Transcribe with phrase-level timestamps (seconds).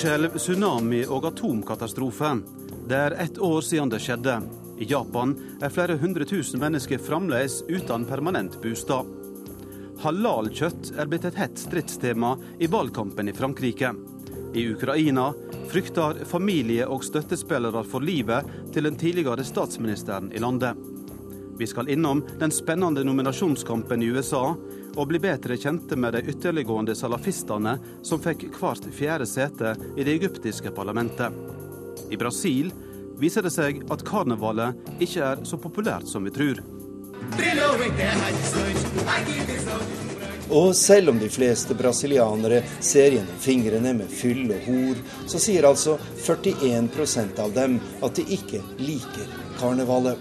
[0.00, 2.30] Jordskjelv, tsunami og atomkatastrofe.
[2.88, 4.38] Det er ett år siden det skjedde.
[4.80, 9.10] I Japan er flere hundre tusen mennesker fremdeles uten permanent bostad.
[10.00, 13.92] Halalkjøtt er blitt et hett stridstema i valgkampen i Frankrike.
[14.56, 15.34] I Ukraina
[15.68, 20.80] frykter familie og støttespillere for livet til den tidligere statsministeren i landet.
[21.60, 24.54] Vi skal innom den spennende nominasjonskampen i USA,
[24.96, 27.76] og bli bedre kjente med de ytterliggående salafistene
[28.06, 31.34] som fikk hvert fjerde sete i det egyptiske parlamentet.
[32.10, 32.72] I Brasil
[33.20, 36.62] viser det seg at karnevalet ikke er så populært som vi tror.
[40.50, 45.68] Og selv om de fleste brasilianere ser gjennom fingrene med fyll og hor, så sier
[45.68, 45.94] altså
[46.24, 50.18] 41% av dem at de ikke liker karnevalet.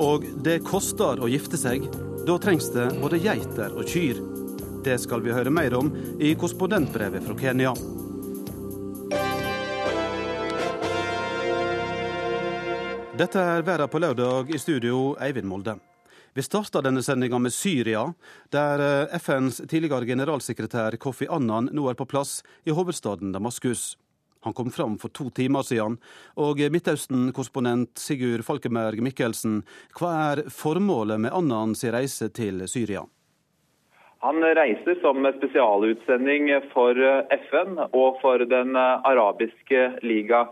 [0.00, 1.84] Og det koster å gifte seg.
[2.30, 4.18] Da trengs det både geiter og kyr.
[4.86, 5.88] Det skal vi høre mer om
[6.22, 7.72] i korrespondentbrevet fra Kenya.
[13.18, 15.74] Dette er Verden på lørdag, i studio Eivind Molde.
[16.38, 18.04] Vi starta denne sendinga med Syria,
[18.54, 23.96] der eh, FNs tidligere generalsekretær Kofi Annan nå er på plass i hovedstaden Damaskus.
[24.44, 25.98] Han kom fram for to timer siden.
[26.40, 29.60] Og Midtøsten-korrespondent Sigurd Falkenberg Mikkelsen,
[29.98, 33.04] hva er formålet med Annans reise til Syria?
[34.20, 36.96] Han reiser som spesialutsending for
[37.50, 40.46] FN og for Den arabiske liga.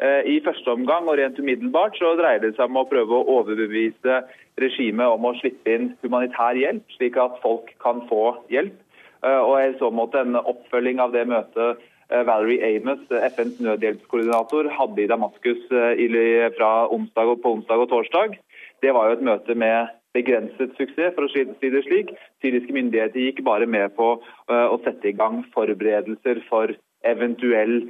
[0.00, 3.26] Eh, I første omgang og rent umiddelbart så dreier det seg om å prøve å
[3.36, 4.22] overbevise
[4.60, 8.78] regimet om å slippe inn humanitær hjelp, slik at folk kan få hjelp.
[9.20, 15.02] Eh, og i så måte en oppfølging av det møtet Valerie Amos, FNs nødhjelpskoordinator, hadde
[15.02, 18.36] i Damaskus fra onsdag og, på onsdag og torsdag.
[18.82, 22.10] Det var jo et møte med begrenset suksess, for å si det slik.
[22.42, 24.16] Syriske myndigheter gikk bare med på
[24.50, 26.74] å sette i gang forberedelser for
[27.06, 27.84] eventuell,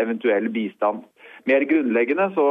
[0.00, 1.04] eventuell bistand.
[1.44, 2.46] Mer grunnleggende så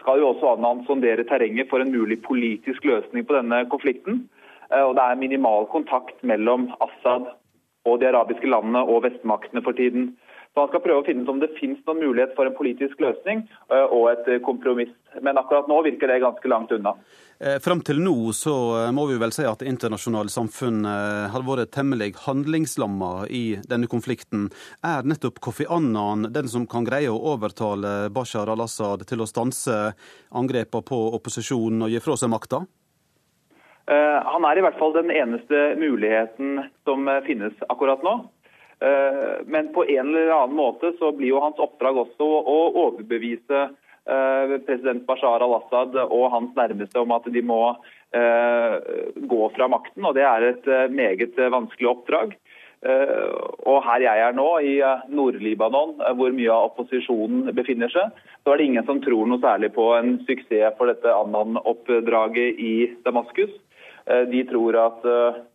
[0.00, 4.26] skal jo også Annan sondere terrenget for en mulig politisk løsning på denne konflikten.
[4.72, 7.30] Eh, og Det er minimal kontakt mellom Assad
[7.84, 10.16] og de arabiske landene og vestmaktene for tiden.
[10.54, 13.00] Så Han skal prøve å finne ut om det finnes noen mulighet for en politisk
[13.00, 14.90] løsning eh, og et kompromiss.
[15.24, 16.92] Men akkurat nå virker det ganske langt unna.
[17.40, 18.52] Frem fram til nå så
[18.82, 23.42] eh, må vi vel si at det internasjonale samfunnet eh, har vært temmelig handlingslamma i
[23.68, 24.50] denne konflikten.
[24.84, 29.80] Er nettopp Kofi Annan den som kan greie å overtale Bashar al-Assad til å stanse
[30.36, 32.60] angrepene på opposisjonen og gi fra seg makta?
[33.88, 38.14] Han er i hvert fall den eneste muligheten som finnes akkurat nå.
[39.46, 42.56] Men på en eller annen måte så blir jo hans oppdrag også å
[42.88, 43.60] overbevise
[44.02, 47.60] Eh, president Bashar al-Assad og hans nærmeste om at de må
[48.10, 48.72] eh,
[49.30, 50.02] gå fra makten.
[50.02, 52.34] og Det er et eh, meget vanskelig oppdrag.
[52.82, 54.72] Og her jeg er nå, i
[55.14, 58.10] Nord-Libanon, hvor mye av opposisjonen befinner seg,
[58.42, 62.72] så er det ingen som tror noe særlig på en suksess for dette Annan-oppdraget i
[63.06, 63.54] Damaskus.
[64.04, 65.04] De tror at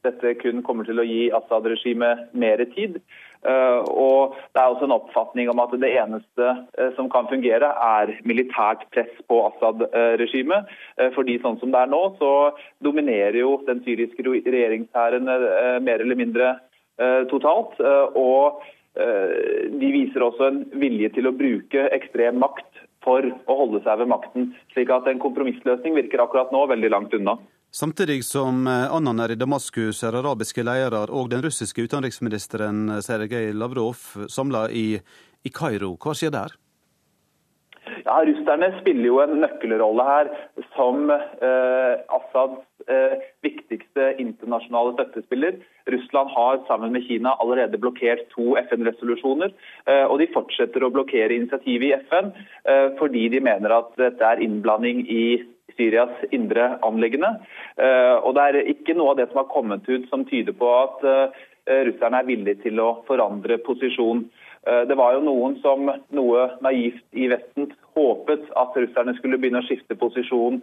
[0.07, 3.01] dette kun kommer til å gi Assad-regimet mer tid.
[3.45, 6.47] Eh, og Det er også en oppfatning om at det eneste
[6.77, 10.71] eh, som kan fungere, er militært press på Assad-regimet.
[10.97, 12.31] Eh, fordi sånn som det er nå, så
[12.83, 15.29] dominerer jo den syriske regjeringshæren
[15.83, 16.57] mer eller mindre
[17.29, 17.77] totalt.
[18.17, 18.63] og
[18.97, 24.09] de viser også en vilje til å bruke ekstrem makt for å holde seg ved
[24.09, 24.55] makten.
[24.73, 27.37] slik at en kompromissløsning virker akkurat nå veldig langt unna.
[27.77, 33.01] Samtidig som eh, Annan er i Damaskus, er arabiske ledere og den russiske utenriksministeren eh,
[33.05, 33.99] Sergej Lavrov
[34.33, 34.87] samla i,
[35.45, 35.91] i Kairo.
[36.01, 36.55] Hva skjer der?
[38.07, 40.31] Ja, Russerne spiller jo en nøkkelrolle her
[40.73, 43.13] som eh, Assads eh,
[43.45, 45.59] viktigste internasjonale støttespiller.
[45.93, 49.53] Russland har sammen med Kina allerede blokkert to FN-resolusjoner.
[49.85, 54.33] Eh, og de fortsetter å blokkere initiativet i FN eh, fordi de mener at dette
[54.33, 55.27] er innblanding i
[55.77, 57.37] Syrias indre anliggende.
[57.77, 60.71] Eh, og det er ikke noe av det som har kommet ut som tyder på
[60.73, 61.45] at eh,
[61.87, 64.25] russerne er villige til å forandre posisjon.
[64.67, 69.63] Eh, det var jo noen som noe naivt i Vesten håpet at russerne skulle begynne
[69.63, 70.59] å skifte posisjon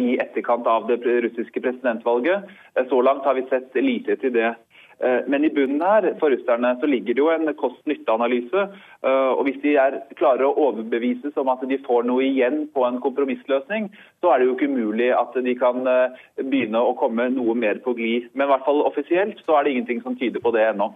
[0.00, 2.46] i etterkant av det russiske presidentvalget.
[2.88, 4.54] Så langt har vi sett lite til det.
[5.00, 8.66] Eh, men i bunnen her for russerne så ligger det jo en kost-nytte-analyse.
[9.04, 12.86] Eh, og Hvis de er klarer å overbevises om at de får noe igjen på
[12.86, 13.90] en kompromissløsning,
[14.22, 17.82] så er det jo ikke umulig at de kan eh, begynne å komme noe mer
[17.84, 18.30] på glid.
[18.34, 20.92] Men i hvert fall offisielt så er det ingenting som tyder på det ennå.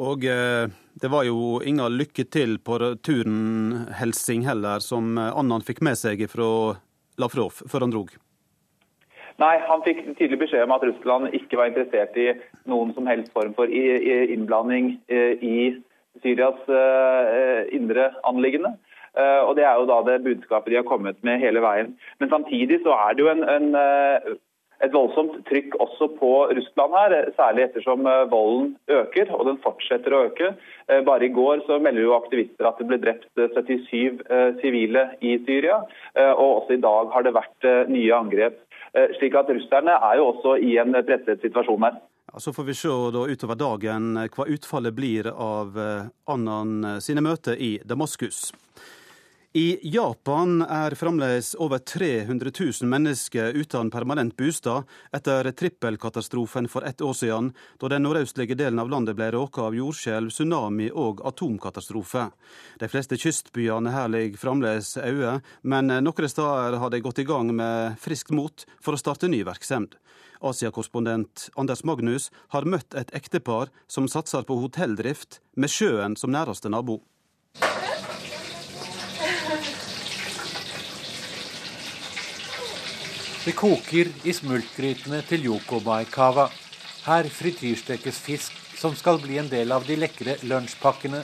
[0.00, 5.98] Og det var jo ingen lykke til på turen Helsing heller, som Annan fikk med
[5.98, 6.46] seg fra
[7.20, 8.14] Lavrov før han drog.
[9.40, 12.28] Nei, han fikk tydelig beskjed om at Russland ikke var interessert i
[12.68, 15.56] noen som helst form for innblanding eh, i
[16.20, 16.58] Syrias
[17.72, 18.74] indre anliggende.
[19.46, 21.94] Og Det er jo da det budskapet de har kommet med hele veien.
[22.18, 24.36] Men samtidig så er det jo en, en
[24.84, 30.16] et voldsomt trykk også på Russland her, særlig ettersom eh, volden øker, og den fortsetter
[30.16, 30.54] å øke.
[30.88, 35.06] Eh, bare i går så melder jo aktivister at det ble drept 77 eh, sivile
[35.20, 35.82] i Syria,
[36.32, 38.56] og også i dag har det vært nye angrep.
[39.18, 42.00] Slik at Russerne er jo også i en presset situasjon her.
[42.30, 45.78] Ja, så får vi se da utover dagen hva utfallet blir av
[46.30, 48.48] Annan sine møter i Damaskus.
[49.52, 52.52] I Japan er fremdeles over 300
[52.82, 57.48] 000 mennesker uten permanent bostad etter trippelkatastrofen for ett år siden,
[57.82, 62.28] da den nordøstlige delen av landet ble råket av jordskjelv, tsunami og atomkatastrofe.
[62.78, 67.50] De fleste kystbyene her ligger fremdeles øde, men noen steder har de gått i gang
[67.50, 69.98] med friskt mot for å starte ny virksomhet.
[70.46, 76.70] Asiakorrespondent Anders Magnus har møtt et ektepar som satser på hotelldrift, med sjøen som næreste
[76.70, 77.02] nabo.
[83.40, 86.50] Det koker i smultgrytene til Yokobai-kava.
[87.06, 91.22] Her frityrstekes fisk som skal bli en del av de lekre lunsjpakkene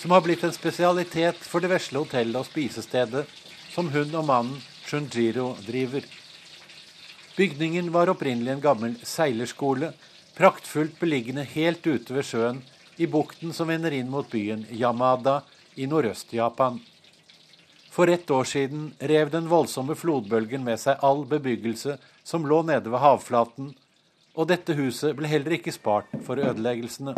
[0.00, 3.26] som har blitt en spesialitet for det vesle hotellet og spisestedet
[3.74, 6.06] som hun og mannen Shunjiro driver.
[7.36, 9.92] Bygningen var opprinnelig en gammel seilerskole,
[10.40, 12.62] praktfullt beliggende helt ute ved sjøen
[12.96, 15.42] i bukten som vender inn mot byen Yamada
[15.76, 16.80] i Nordøst-Japan.
[17.90, 22.86] For ett år siden rev den voldsomme flodbølgen med seg all bebyggelse som lå nede
[22.86, 23.72] ved havflaten,
[24.38, 27.16] og dette huset ble heller ikke spart for ødeleggelsene.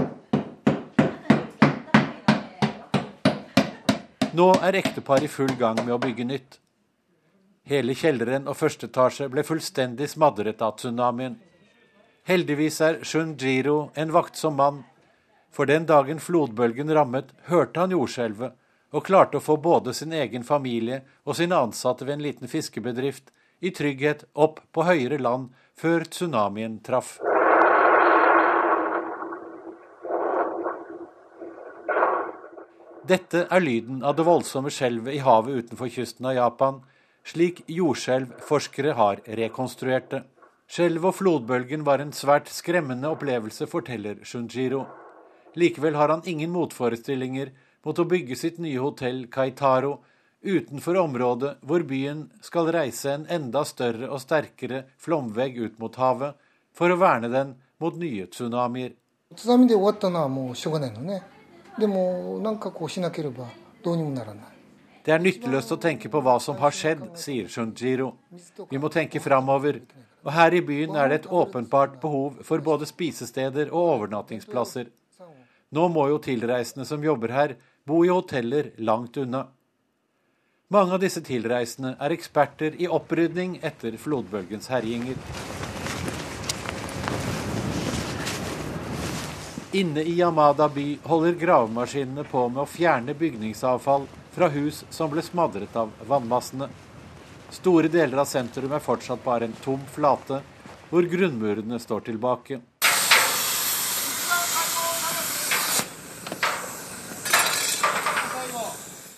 [4.33, 6.57] Nå er ekteparet i full gang med å bygge nytt.
[7.69, 11.37] Hele kjelleren og første etasje ble fullstendig smadret av tsunamien.
[12.25, 14.81] Heldigvis er Shunjiro en vaktsom mann,
[15.53, 18.57] for den dagen flodbølgen rammet, hørte han jordskjelvet
[18.93, 23.33] og klarte å få både sin egen familie og sine ansatte ved en liten fiskebedrift
[23.61, 27.17] i trygghet opp på høyere land før tsunamien traff.
[33.03, 36.77] Dette er lyden av det voldsomme skjelvet i havet utenfor kysten av Japan,
[37.27, 40.23] slik jordskjelvforskere har rekonstruert det.
[40.71, 44.85] Skjelvet og flodbølgen var en svært skremmende opplevelse, forteller Shunjiro.
[45.59, 47.51] Likevel har han ingen motforestillinger
[47.85, 49.99] mot å bygge sitt nye hotell Kaitaro
[50.43, 56.39] utenfor området hvor byen skal reise en enda større og sterkere flomvegg ut mot havet
[56.75, 58.95] for å verne den mot nye tsunamier.
[65.03, 68.13] Det er nytteløst å tenke på hva som har skjedd, sier Shunjiro.
[68.71, 69.81] Vi må tenke framover.
[70.23, 74.93] Og her i byen er det et åpenbart behov for både spisesteder og overnattingsplasser.
[75.73, 79.47] Nå må jo tilreisende som jobber her, bo i hoteller langt unna.
[80.69, 85.19] Mange av disse tilreisende er eksperter i opprydning etter flodbølgens herjinger.
[89.77, 95.25] Inne i Yamada by holder gravemaskinene på med å fjerne bygningsavfall fra hus som ble
[95.25, 96.69] smadret av vannmassene.
[97.53, 100.41] Store deler av sentrum er fortsatt bare en tom flate,
[100.89, 102.61] hvor grunnmurene står tilbake.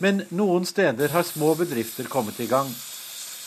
[0.05, 2.69] Men noen steder har små bedrifter kommet i gang.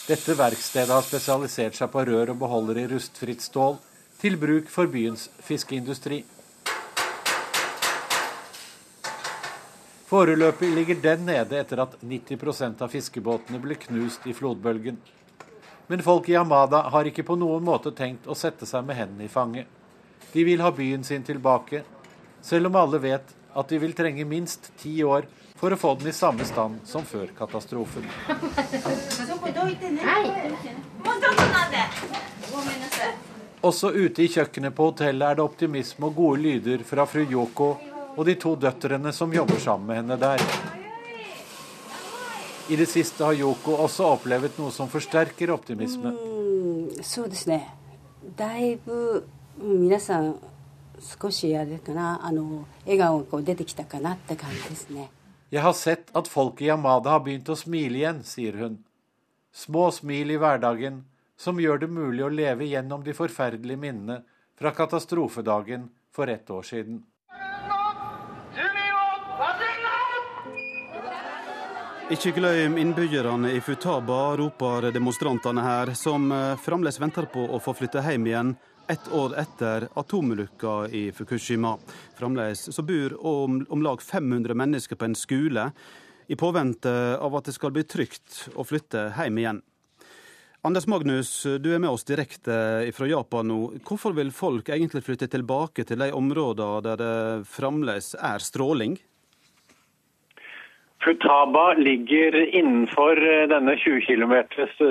[0.08, 3.78] Dette verkstedet har spesialisert seg på rør og beholdere i rustfritt stål,
[4.18, 6.24] til bruk for byens fiskeindustri.
[10.10, 14.98] Foreløpig ligger den nede etter at 90% av fiskebåtene ble knust i flodbølgen.
[15.94, 19.30] Men folk i Amada har ikke på noen måte tenkt å sette seg med hendene
[19.30, 19.70] i fanget.
[20.34, 21.86] De vil ha byen sin tilbake,
[22.42, 26.09] selv om alle vet at de vil trenge minst ti år for å få den
[26.11, 28.05] i samme stand som før katastrofen.
[33.62, 37.69] Også ute i kjøkkenet på hotellet er det optimisme og gode lyder fra fru Yoko
[38.17, 40.43] og de to døtrene som jobber sammen med henne der.
[42.71, 46.11] I det siste har Yoko også opplevd noe som forsterker optimisme.
[46.11, 46.91] Mm,
[51.02, 55.11] 少しあれかなあの笑顔がこう出てきたかなって感じですね。
[55.50, 58.82] Jeg har sett at folk i Yamada har begynt å smile igjen, sier hun.
[59.56, 61.06] Små smil i hverdagen
[61.39, 64.25] som gjør det mulig å leve gjennom de forferdelige minnene
[64.60, 67.00] fra katastrofedagen for ett år siden.
[72.12, 76.27] Ikke glem innbyggerne i Futaba, roper demonstrantene her, som
[76.60, 81.77] fremdeles venter på å få flytte hjem igjen ett år etter atomulykka i Fukushima.
[82.20, 85.72] Fremdeles så bor om, om lag 500 mennesker på en skole
[86.27, 89.62] i påvente av at det skal bli trygt å flytte hjem igjen.
[90.67, 92.56] Anders Magnus, du er med oss direkte
[92.96, 93.60] fra Japan nå.
[93.88, 98.98] Hvorfor vil folk egentlig flytte tilbake til de områdene der det fremdeles er stråling?
[101.03, 104.34] Futaba ligger innenfor denne 20 km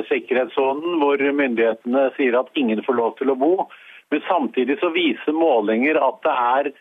[0.08, 3.52] sikkerhetssonen, hvor myndighetene sier at ingen får lov til å bo.
[4.10, 6.72] Men samtidig så viser målinger at det er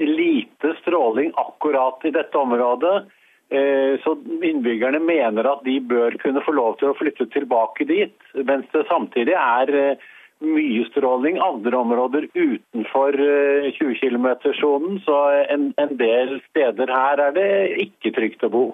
[0.00, 3.10] lite stråling akkurat i dette området.
[3.50, 8.16] Eh, så innbyggerne mener at de bør kunne få lov til å flytte tilbake dit.
[8.46, 10.10] Mens det samtidig er eh,
[10.40, 15.00] mye stråling andre områder utenfor 20 eh, km-sonen.
[15.04, 15.18] Så
[15.50, 17.50] en, del steder her er det
[17.88, 18.64] ikke trygt å bo.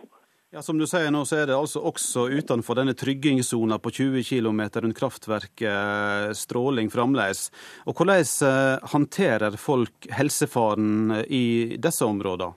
[0.57, 4.23] Ja, Som du sier nå, så er det altså også utenfor denne tryggingssona på 20
[4.25, 7.51] km rundt kraftverket stråling fremdeles.
[7.85, 12.57] Og hvordan håndterer folk helsefaren i disse områdene?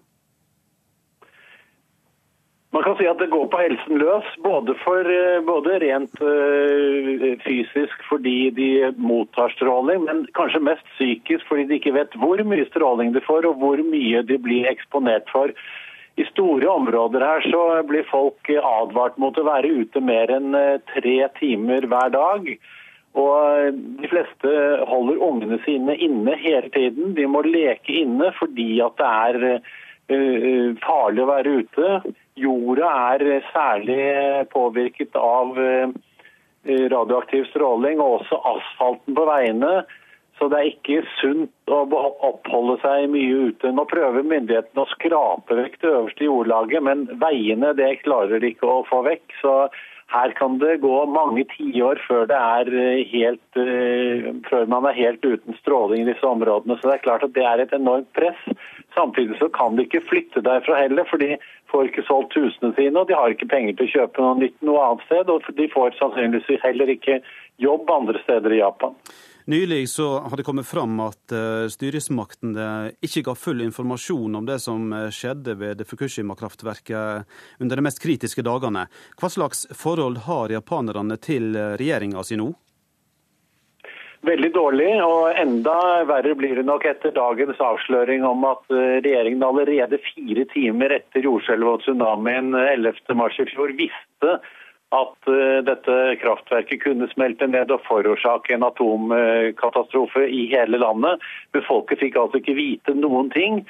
[2.71, 7.35] Man kan si at det går på helsen løs, både, for, eh, både rent uh,
[7.43, 12.71] fysisk fordi de mottar stråling, men kanskje mest psykisk fordi de ikke vet hvor mye
[12.71, 15.51] stråling de får og hvor mye de blir eksponert for.
[16.19, 20.81] I store områder her så blir folk advart mot å være ute mer enn eh,
[20.91, 22.49] tre timer hver dag.
[23.19, 24.55] Og De fleste
[24.89, 27.15] holder ungene sine inne hele tiden.
[27.17, 31.95] De må leke inne fordi at det er uh, farlig å være ute.
[32.39, 34.03] Jorda er særlig
[34.53, 35.95] påvirket av eh,
[36.93, 39.73] radioaktiv stråling, og også asfalten på veiene.
[40.39, 41.81] Så det er ikke sunt å
[42.23, 43.73] oppholde seg mye ute.
[43.75, 48.69] Nå prøver myndighetene å skrape vekk det øverste jordlaget, men veiene det klarer de ikke
[48.71, 49.35] å få vekk.
[49.41, 49.55] Så
[50.09, 56.01] her kan det gå mange tiår før, eh, eh, før man er helt uten stråling
[56.01, 56.79] i disse områdene.
[56.79, 58.41] Så det er klart at det er et enormt press.
[58.95, 61.37] Samtidig så kan de ikke flytte derfra heller, for de
[61.69, 64.61] får ikke solgt husene sine, og de har ikke penger til å kjøpe noe nytt
[64.65, 65.29] noe annet sted.
[65.29, 67.21] Og de får sannsynligvis heller ikke
[67.59, 68.95] jobb andre steder i Japan.
[69.49, 74.59] Nylig så har det kommet fram at uh, styresmaktene ikke ga full informasjon om det
[74.61, 77.25] som eh, skjedde ved Fukushima-kraftverket
[77.57, 78.85] under de mest kritiske dagene.
[79.17, 82.51] Hva slags forhold har japanerne til eh, regjeringa si nå?
[84.29, 89.49] Veldig dårlig, og enda verre blir det nok etter dagens avsløring om at eh, regjeringen
[89.49, 94.37] allerede fire timer etter jordskjelvet og tsunamien 11.3 i fjor visste
[94.95, 101.21] at eh, dette kraftverket kunne smelte ned og forårsake en atomkatastrofe i hele landet.
[101.53, 103.61] Men folket fikk altså ikke vite noen ting.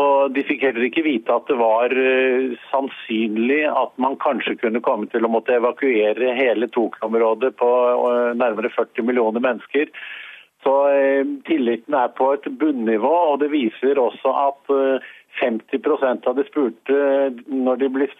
[0.00, 4.80] Og De fikk heller ikke vite at det var uh, sannsynlig at man kanskje kunne
[4.80, 7.68] komme til å måtte evakuere hele Tokyo-området på
[8.00, 9.92] uh, nærmere 40 millioner mennesker.
[10.64, 10.72] Så
[11.44, 14.70] Tilliten er på et bunnivå, og det viser også at
[15.40, 16.96] 50% av de spurte
[17.48, 18.12] når de, blir,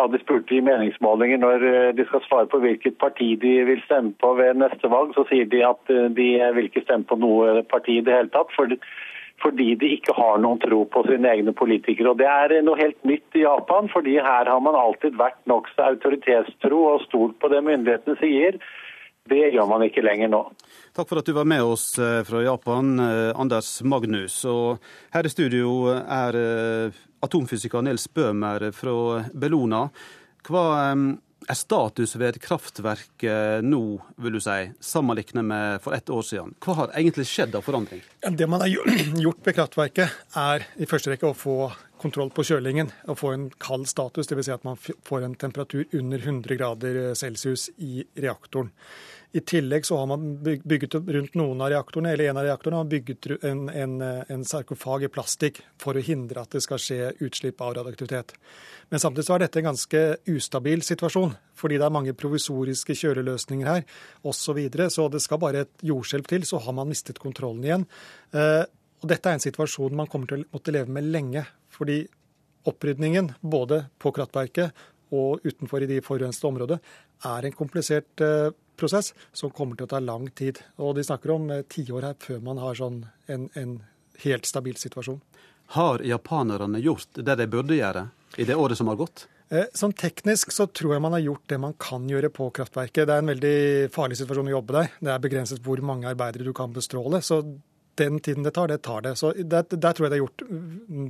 [0.00, 1.64] av de spurte i meningsmålinger når
[1.96, 5.48] de skal svare på hvilket parti de vil stemme på ved neste valg, så sier
[5.50, 8.52] de at de vil ikke stemme på noe parti i det hele tatt.
[8.58, 8.78] Fordi,
[9.42, 12.12] fordi de ikke har noen tro på sine egne politikere.
[12.12, 15.88] Og Det er noe helt nytt i Japan, fordi her har man alltid vært nokså
[15.88, 18.60] autoritetstro og stolt på det myndighetene sier.
[19.28, 20.42] Det gjør man ikke lenger nå.
[20.92, 24.36] Takk for at du var med oss eh, fra Japan, eh, Anders Magnus.
[24.44, 24.82] Og
[25.14, 29.86] her i studio er eh, atomfysiker Nils Bøhmer fra Bellona.
[30.44, 33.80] Hva er status ved kraftverket nå,
[34.20, 36.52] vil du si, sammenlignet med for ett år siden?
[36.60, 38.04] Hva har egentlig skjedd av forandring?
[38.28, 38.76] Det man har
[39.24, 41.58] gjort ved kraftverket, er i første rekke å få
[42.04, 44.28] kontroll på kjølingen og få en kald status.
[44.28, 44.50] Dvs.
[44.50, 48.68] Si at man får en temperatur under 100 grader celsius i reaktoren.
[49.34, 52.90] I tillegg så har man bygget rundt noen av reaktorene, eller en av reaktorene har
[52.92, 53.96] bygget en, en,
[54.30, 58.36] en sarkofag i plastikk for å hindre at det skal skje utslipp av radioaktivitet.
[58.94, 63.72] Men samtidig så er dette en ganske ustabil situasjon, fordi det er mange provisoriske kjøleløsninger
[63.72, 63.82] her
[64.22, 64.38] osv.
[64.44, 67.90] Så, videre, så det skal bare et jordskjelv til, så har man mistet kontrollen igjen.
[68.38, 68.62] Eh,
[69.02, 71.42] og dette er en situasjon man kommer til å måtte leve med lenge.
[71.74, 72.04] Fordi
[72.70, 76.78] opprydningen både på kraftverket og utenfor i de forurensede områdene
[77.34, 80.60] er en komplisert eh, prosess som kommer til å ta lang tid.
[80.82, 83.78] Og de snakker om eh, tiår her før man har sånn en, en
[84.24, 85.20] helt stabil situasjon.
[85.74, 89.26] Har japanerne gjort det de burde gjøre i det året som har gått?
[89.76, 93.06] Sånn teknisk så tror jeg man har gjort det man kan gjøre på kraftverket.
[93.06, 93.58] Det er en veldig
[93.94, 94.88] farlig situasjon å jobbe der.
[94.98, 97.20] Det er begrenset hvor mange arbeidere du kan bestråle.
[97.22, 97.42] Så
[98.00, 99.14] den tiden det tar, det tar det.
[99.20, 100.44] Så der, der tror jeg det er gjort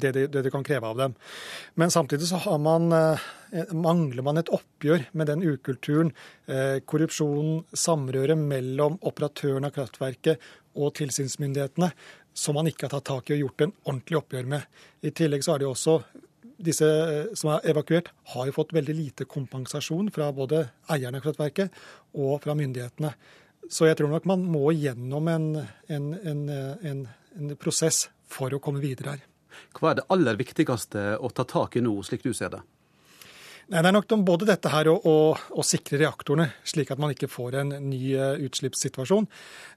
[0.03, 1.15] det de, det de, kan kreve av dem.
[1.81, 6.13] Men samtidig så man, eh, mangler man et oppgjør med den ukulturen,
[6.47, 11.93] eh, samrøret samrøre mellom operatøren av kraftverket og tilsynsmyndighetene
[12.35, 14.63] som man ikke har tatt tak i og gjort en ordentlig oppgjør med.
[15.07, 15.99] I tillegg så er det jo også
[16.65, 16.89] disse
[17.39, 21.75] som er evakuert, har jo fått veldig lite kompensasjon fra både eierne av kraftverket
[22.15, 23.13] og fra myndighetene.
[23.71, 25.47] Så jeg tror nok man må gjennom en,
[25.89, 26.43] en, en,
[27.37, 29.25] en prosess for å komme videre her.
[29.75, 32.63] Hva er det aller viktigste å ta tak i nå, slik du ser det?
[33.73, 37.31] Nei, Det er nok både dette her og å, sikre reaktorene, slik at man ikke
[37.33, 39.29] får en ny eh, utslippssituasjon.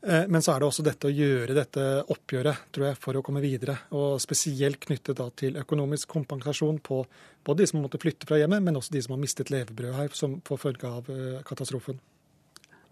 [0.04, 3.24] Eh, men så er det også dette å gjøre dette oppgjøret tror jeg, for å
[3.24, 3.78] komme videre.
[3.96, 7.00] Og Spesielt knyttet da til økonomisk kompensasjon på
[7.48, 10.20] både de som måtte flytte fra hjemmet, men også de som har mistet levebrødet her
[10.20, 12.02] som får følge av eh, katastrofen.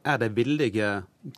[0.06, 0.88] Er de villige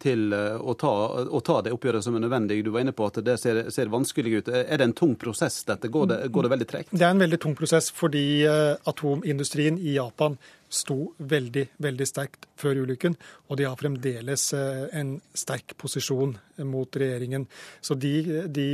[0.03, 0.91] til eh, å ta,
[1.23, 2.57] å ta, det oppgjøret som er nødvendig?
[2.65, 4.49] Du var inne på at det ser, ser vanskelig ut.
[4.51, 5.87] Er det en tung prosess, dette?
[5.93, 6.91] Går det, går det veldig tregt?
[6.91, 10.35] Det er en veldig tung prosess fordi eh, atomindustrien i Japan
[10.67, 13.15] sto veldig, veldig sterkt før ulykken,
[13.47, 16.35] og de har fremdeles eh, en sterk posisjon
[16.67, 17.47] mot regjeringen.
[17.79, 18.67] Så de, de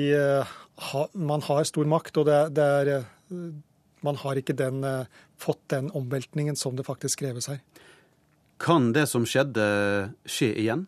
[1.14, 3.06] Man har stor makt, og det, det er,
[4.02, 4.82] man har ikke den,
[5.38, 7.62] fått den omveltningen som det faktisk kreves her.
[8.62, 9.64] Kan det som skjedde,
[10.30, 10.88] skje igjen?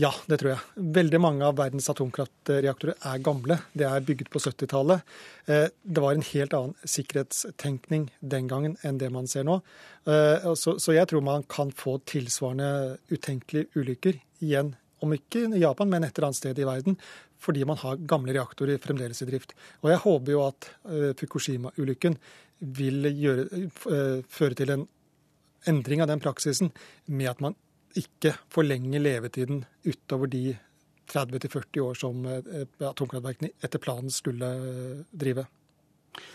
[0.00, 0.84] Ja, det tror jeg.
[0.96, 3.58] Veldig mange av verdens atomkraftreaktorer er gamle.
[3.76, 5.02] Det er bygget på 70-tallet.
[5.44, 9.58] Eh, det var en helt annen sikkerhetstenkning den gangen enn det man ser nå.
[10.08, 14.72] Eh, så jeg tror man kan få tilsvarende utenkelige ulykker igjen.
[15.04, 16.96] Om ikke i Japan, men et eller annet sted i verden.
[17.40, 19.52] Fordi man har gamle reaktorer fremdeles i drift.
[19.82, 22.16] Og jeg håper jo at eh, Fukushima-ulykken
[22.76, 23.68] vil gjøre,
[24.28, 24.88] føre til en
[25.66, 26.70] endring av den praksisen
[27.06, 27.56] med at man
[27.98, 30.56] ikke forlenger levetiden utover de
[31.10, 35.46] 30-40 år som eh, atomkraftverkene etter planen skulle eh, drive.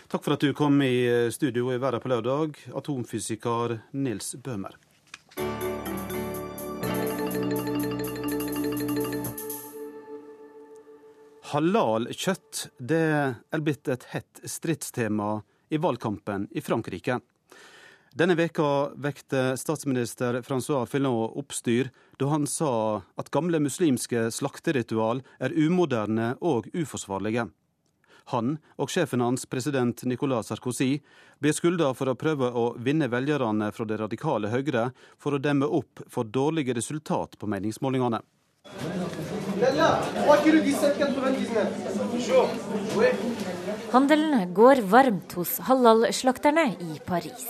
[0.08, 4.76] Takk for at du kom i eh, studio i Verden på lørdag, atomfysiker Nils Bøhmer.
[11.46, 15.38] Halal kjøtt det er blitt et hett stridstema
[15.72, 17.20] i valgkampen i Frankrike.
[18.16, 25.52] Denne veka vekte statsminister Francois Fillon oppstyr da han sa at gamle muslimske slakteritual er
[25.52, 27.44] umoderne og uforsvarlige.
[28.32, 31.02] Han og sjefen hans, president Nicolas Sarkozy,
[31.44, 34.86] blir skylda for å prøve å vinne velgerne fra det radikale Høyre
[35.20, 38.22] for å demme opp for dårlige resultat på meningsmålingene.
[43.92, 47.44] Handelen går varmt hos halal-slakterne i Paris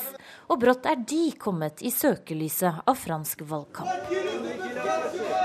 [0.48, 4.14] og brått er de kommet i søkelyset av fransk valgkamp.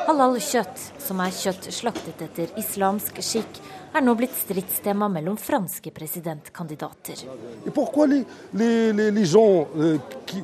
[0.08, 3.62] Halal-kjøtt, som er kjøtt slaktet etter islamsk skikk,
[3.94, 7.26] er nå blitt stridstema mellom franske presidentkandidater.
[7.66, 9.68] Les, les, les gens,
[10.26, 10.44] qui,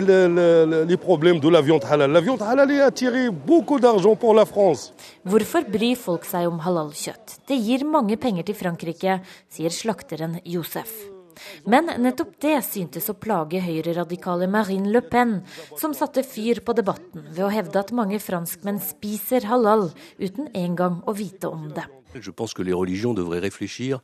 [0.00, 2.12] le, le, les problèmes de la viande halal.
[2.12, 4.92] La viande halal a attiré beaucoup d'argent pour la France.
[5.24, 7.40] Hvorfor bryr folk seg om halal-kjøtt?
[7.48, 11.15] Det gir mange penger til Frankrike, sier slakteren Josef.
[11.64, 15.40] Men nettopp det syntes å plage høyreradikale Marine Le Pen,
[15.78, 21.02] som satte fyr på debatten ved å hevde at mange franskmenn spiser halal uten engang
[21.06, 21.86] å vite om det.
[22.20, 24.00] Je pense que les religions devraient réfléchir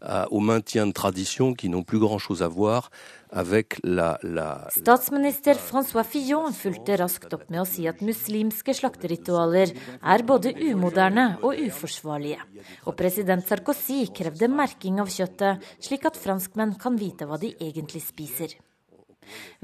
[0.00, 2.90] à, au maintien de traditions qui n'ont plus grand-chose à voir
[3.30, 9.72] avec la, la Statsminister Francois Fillon fulgte raskt opp med å si at muslimske slakteritualer
[9.74, 12.38] er både umoderne og uforsvarlige.
[12.86, 18.04] Og president Sarkozy krevde merking av kjøttet, slik at franskmenn kan vite hva de egentlig
[18.06, 18.54] spiser.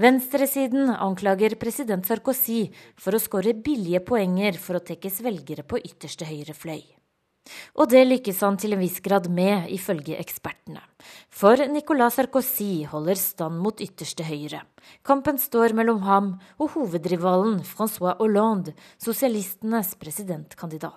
[0.01, 6.29] Venstresiden anklager president Sarkozy for å skåre billige poenger for å tekkes velgere på ytterste
[6.29, 6.83] høyre fløy.
[7.75, 10.83] Og det lykkes han til en viss grad med, ifølge ekspertene.
[11.31, 14.63] For Nicolas Sarkozy holder stand mot ytterste høyre.
[15.05, 20.97] Kampen står mellom ham og hovedrivalen Francois Hollande, sosialistenes presidentkandidat.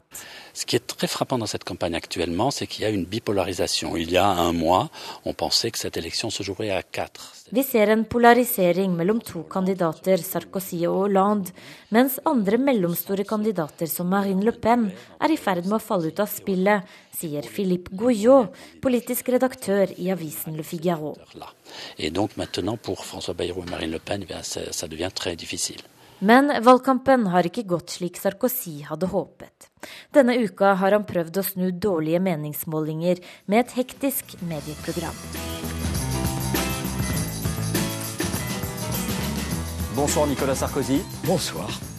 [0.54, 3.96] Ce qui est très frappant dans cette campagne actuellement, c'est qu'il y a une bipolarisation.
[3.98, 4.90] Il y a un mois,
[5.26, 7.34] on pensait que cette élection se jouerait à quatre.
[7.52, 11.52] Vi ser en polarisering mellom to kandidater, Sarkozy og Hollande,
[11.92, 14.88] mens andre mellomstore kandidater som Marine Le Pen
[15.20, 16.82] er i ferd med å falle ut av spillet,
[17.18, 21.14] sier Philippe Gouillot, politisk redaktør i avisen Le Figaro.
[26.24, 29.70] Men valgkampen har ikke gått slik Sarkozy hadde håpet.
[30.16, 33.20] Denne uka har han prøvd å snu dårlige meningsmålinger
[33.52, 35.18] med et hektisk medieprogram.
[39.94, 41.02] Bonsoir Nicolas Sarkozy.
[41.28, 41.93] Bonsoir.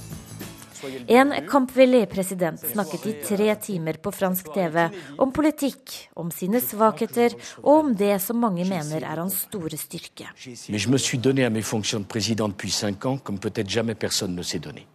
[1.09, 7.37] En kampvillig president snakket i tre timer på fransk TV om politikk, om sine svakheter
[7.63, 10.31] og om det som mange mener er hans store styrke.
[10.69, 13.69] Men jeg me suis donné à mes fonctions de président depuis cinq ans comme peut-être
[13.69, 14.87] jamais personne ne s'est donné.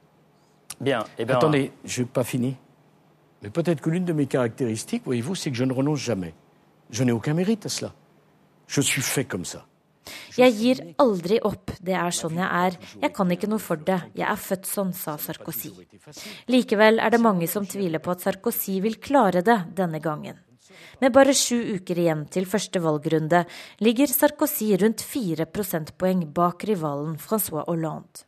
[0.80, 1.36] Bien, eh bien...
[1.36, 2.56] Attendez, je n'ai pas fini.
[3.42, 6.34] Mais peut-être que l'une de mes caractéristiques, voyez-vous, c'est que je ne renonce jamais.
[6.90, 7.94] Je n'ai aucun mérite à cela.
[8.68, 9.66] Je suis fait comme ça.
[10.38, 14.00] Jeg gir aldri opp, det er sånn jeg er, jeg kan ikke noe for det,
[14.18, 15.72] jeg er født sånn, sa Sarkozy.
[16.52, 20.40] Likevel er det mange som tviler på at Sarkozy vil klare det denne gangen.
[21.00, 23.46] Med bare sju uker igjen til første valgrunde
[23.84, 28.26] ligger Sarkozy rundt fire prosentpoeng bak rivalen Francois Hollande.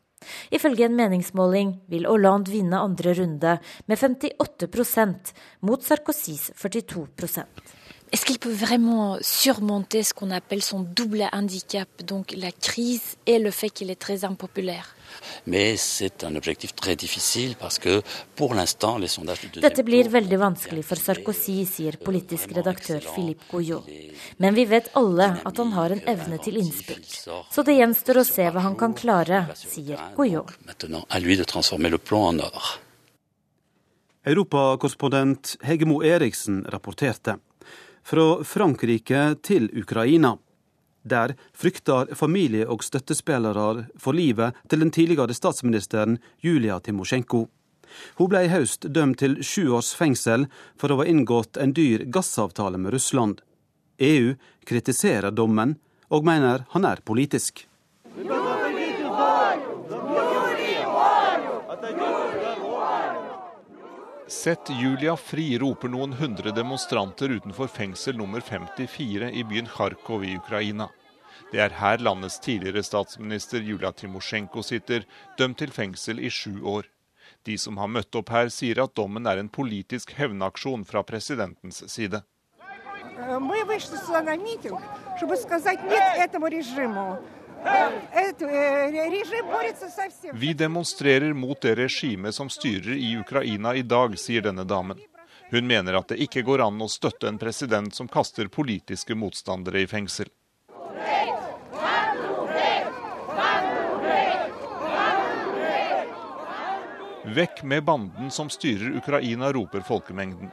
[0.53, 3.57] Ifølge en meningsmåling vil Hollande vinne andre runde
[3.89, 5.33] med 58%
[5.67, 7.07] mot Sarkozys 42
[8.11, 13.39] Est-ce qu'il peut vraiment surmonter ce qu'on appelle son double handicap, donc la crise et
[13.39, 14.95] le fait qu'il est très impopulaire?
[15.45, 18.01] Mais c'est un objectif très difficile parce que
[18.35, 22.99] pour l'instant les sondages du deuxième Dette blir veldig vanskelig for Sarkozy, sier politisk redaktør
[23.13, 23.87] Philippe Goyot.
[24.39, 27.07] Men vi vet alle at han har en evne til innspurt.
[27.51, 30.51] Så det gjenstår å se hva han kan klare, sier Goyot.
[34.21, 37.39] Europakorrespondent Hegemo Eriksen rapporterte.
[38.03, 40.35] Fra Frankrike til Ukraina.
[41.03, 47.47] Der frykter familie og støttespillere for livet til den tidligere statsministeren Julia Timosjenko.
[48.17, 50.47] Hun ble i høst dømt til sju års fengsel
[50.79, 53.41] for å ha inngått en dyr gassavtale med Russland.
[54.01, 54.35] EU
[54.65, 55.75] kritiserer dommen
[56.09, 57.65] og mener han er politisk.
[64.30, 70.34] Sett Julia fri, roper noen hundre demonstranter utenfor fengsel nummer 54 i byen Kharkov i
[70.34, 70.88] Ukraina.
[71.52, 75.06] Det er her landets tidligere statsminister Julia Timosjenko sitter,
[75.38, 76.88] dømt til fengsel i sju år.
[77.46, 81.84] De som har møtt opp her, sier at dommen er en politisk hevnaksjon fra presidentens
[81.86, 82.22] side.
[83.52, 84.80] Vi вышли сюда на митинг,
[85.16, 86.34] чтобы сказать нет
[90.33, 94.97] vi demonstrerer mot det regimet som styrer i Ukraina i dag, sier denne damen.
[95.51, 99.81] Hun mener at det ikke går an å støtte en president som kaster politiske motstandere
[99.83, 100.29] i fengsel.
[107.31, 110.49] Vekk med banden som styrer Ukraina, roper folkemengden.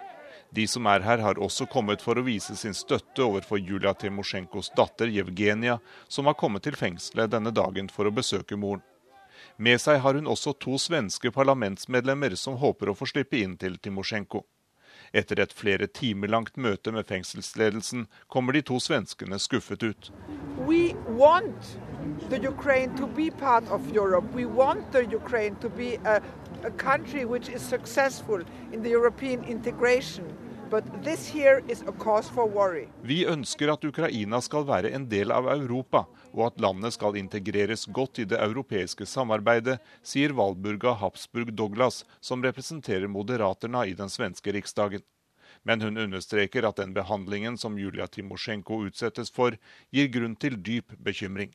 [0.50, 4.72] De som er her, har også kommet for å vise sin støtte overfor Julia Timosjenkos
[4.76, 8.84] datter Jevgenia, som har kommet til fengselet denne dagen for å besøke moren.
[9.56, 13.76] Med seg har hun også to svenske parlamentsmedlemmer som håper å få slippe inn til
[13.82, 14.44] Timosjenko.
[15.12, 20.10] Etter et flere timer langt møte med fengselsledelsen kommer de to svenskene skuffet ut.
[20.66, 21.78] We want
[22.28, 24.34] the Ukraine to be part of Europe.
[24.34, 26.20] We want the Ukraine to be a,
[26.64, 28.42] a country which is successful
[28.72, 30.24] in the European integration.
[33.02, 36.02] Vi ønsker at Ukraina skal være en del av Europa,
[36.34, 42.44] og at landet skal integreres godt i det europeiske samarbeidet, sier Valburga Habsburg Douglas, som
[42.44, 45.00] representerer Moderaterna i den svenske riksdagen.
[45.64, 49.56] Men hun understreker at den behandlingen som Julia Timosjenko utsettes for,
[49.88, 51.54] gir grunn til dyp bekymring.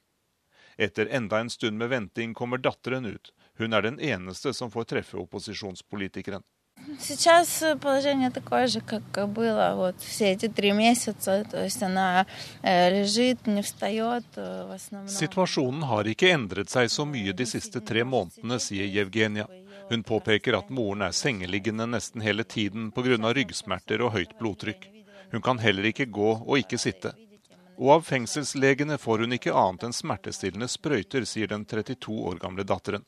[0.77, 3.29] Etter enda en stund med venting kommer datteren ut.
[3.58, 6.42] Hun er den eneste som får treffe opposisjonspolitikeren.
[7.00, 11.44] Сейчас положение такое же, как было вот все эти три месяца.
[11.50, 12.26] То есть она
[12.62, 15.08] лежит, не встает в основном.
[15.08, 19.46] Situasjonen har ikke endret seg så mye de siste tre månedene, sier Jevgenia.
[19.90, 23.32] Hun påpeker at moren er sengeliggende nesten hele tiden pga.
[23.32, 24.88] ryggsmerter og høyt blodtrykk.
[25.32, 27.12] Hun kan heller ikke gå og ikke sitte.
[27.78, 32.64] Og av fengselslegene får hun ikke annet enn smertestillende sprøyter, sier den 32 år gamle
[32.64, 33.04] datteren.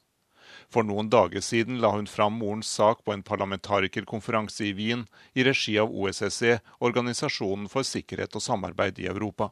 [0.73, 5.45] For noen dager siden la hun fram morens sak på en parlamentarikerkonferanse i Wien i
[5.45, 9.51] regi av OSSE, Organisasjonen for sikkerhet og samarbeid i Europa.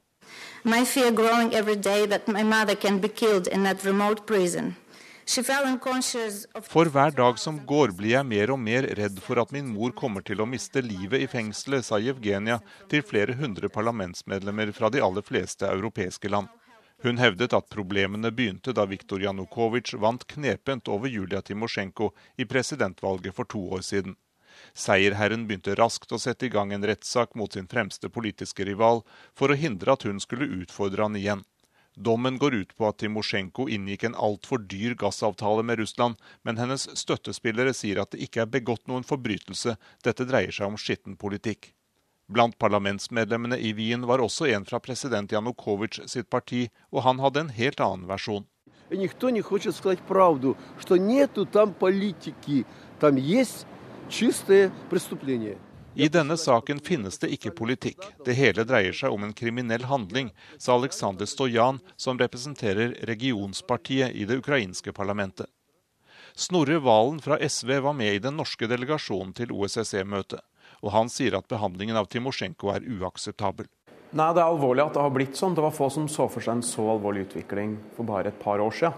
[6.68, 9.94] For hver dag som går, blir jeg mer og mer redd for at min mor
[9.96, 12.60] kommer til å miste livet i fengselet, sa Jevgenia
[12.92, 16.52] til flere hundre parlamentsmedlemmer fra de aller fleste europeiske land.
[17.04, 23.36] Hun hevdet at problemene begynte da Viktor Janukovitsj vant knepent over Julia Timosjenko i presidentvalget
[23.36, 24.16] for to år siden.
[24.72, 29.04] Seierherren begynte raskt å sette i gang en rettssak mot sin fremste politiske rival
[29.36, 31.44] for å hindre at hun skulle utfordre han igjen.
[31.94, 36.88] Dommen går ut på at Timosjenko inngikk en altfor dyr gassavtale med Russland, men hennes
[37.04, 39.76] støttespillere sier at det ikke er begått noen forbrytelse,
[40.08, 41.74] dette dreier seg om skitten politikk.
[42.34, 47.44] Blant parlamentsmedlemmene i Wien var også en fra president Janukovitsj sitt parti, og han hadde
[47.44, 48.48] en helt annen versjon.
[55.96, 58.08] I denne saken finnes det ikke politikk.
[58.26, 64.26] Det hele dreier seg om en kriminell handling, sa Aleksandr Stojan, som representerer regionspartiet i
[64.26, 65.52] det ukrainske parlamentet.
[66.34, 70.42] Snorre Valen fra SV var med i den norske delegasjonen til OSSE-møtet,
[70.84, 73.70] og han sier at behandlingen av Timosjenko er uakseptabel.
[74.14, 75.56] Nei, Det er alvorlig at det har blitt sånn.
[75.56, 78.62] Det var få som så for seg en så alvorlig utvikling for bare et par
[78.62, 78.94] år siden.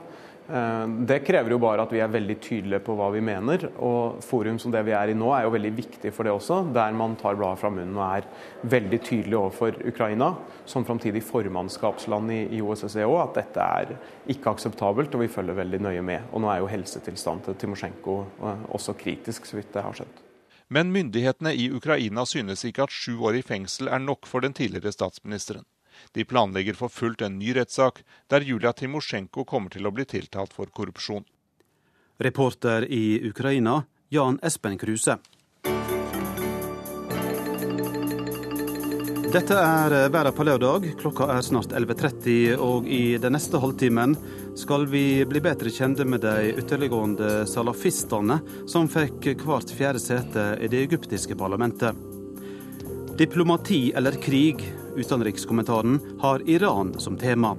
[0.45, 3.67] Eh, det krever jo bare at vi er veldig tydelige på hva vi mener.
[3.79, 6.59] Og forum som det vi er i nå, er jo veldig viktig for det også.
[6.75, 8.27] Der man tar bladet fra munnen og er
[8.75, 10.33] veldig tydelig overfor Ukraina,
[10.65, 13.95] som framtidig formannskapsland i, OSSE òg, at dette er
[14.35, 16.29] ikke akseptabelt, og vi følger veldig nøye med.
[16.33, 20.24] Og nå er jo helsetilstanden til Timosjenko eh, også kritisk, så vidt det har skjønt.
[20.67, 24.53] Men myndighetene i Ukraina synes ikke at sju år i fengsel er nok for den
[24.53, 25.65] tidligere statsministeren.
[26.11, 30.53] De planlegger for fullt en ny rettssak, der Julia Timosjenko kommer til å bli tiltalt
[30.53, 31.23] for korrupsjon.
[32.17, 35.19] Reporter i Ukraina, Jan Espen Kruse.
[39.35, 40.85] Dette er Verden på lørdag.
[40.99, 44.13] Klokka er snart 11.30, og i den neste halvtimen
[44.55, 48.39] skal vi bli bedre kjente med de ytterliggående salafistene
[48.71, 51.95] som fikk hvert fjerde sete i det egyptiske parlamentet.
[53.19, 54.63] Diplomati eller krig
[54.95, 57.57] Utenrikskommentaren har Iran som tema.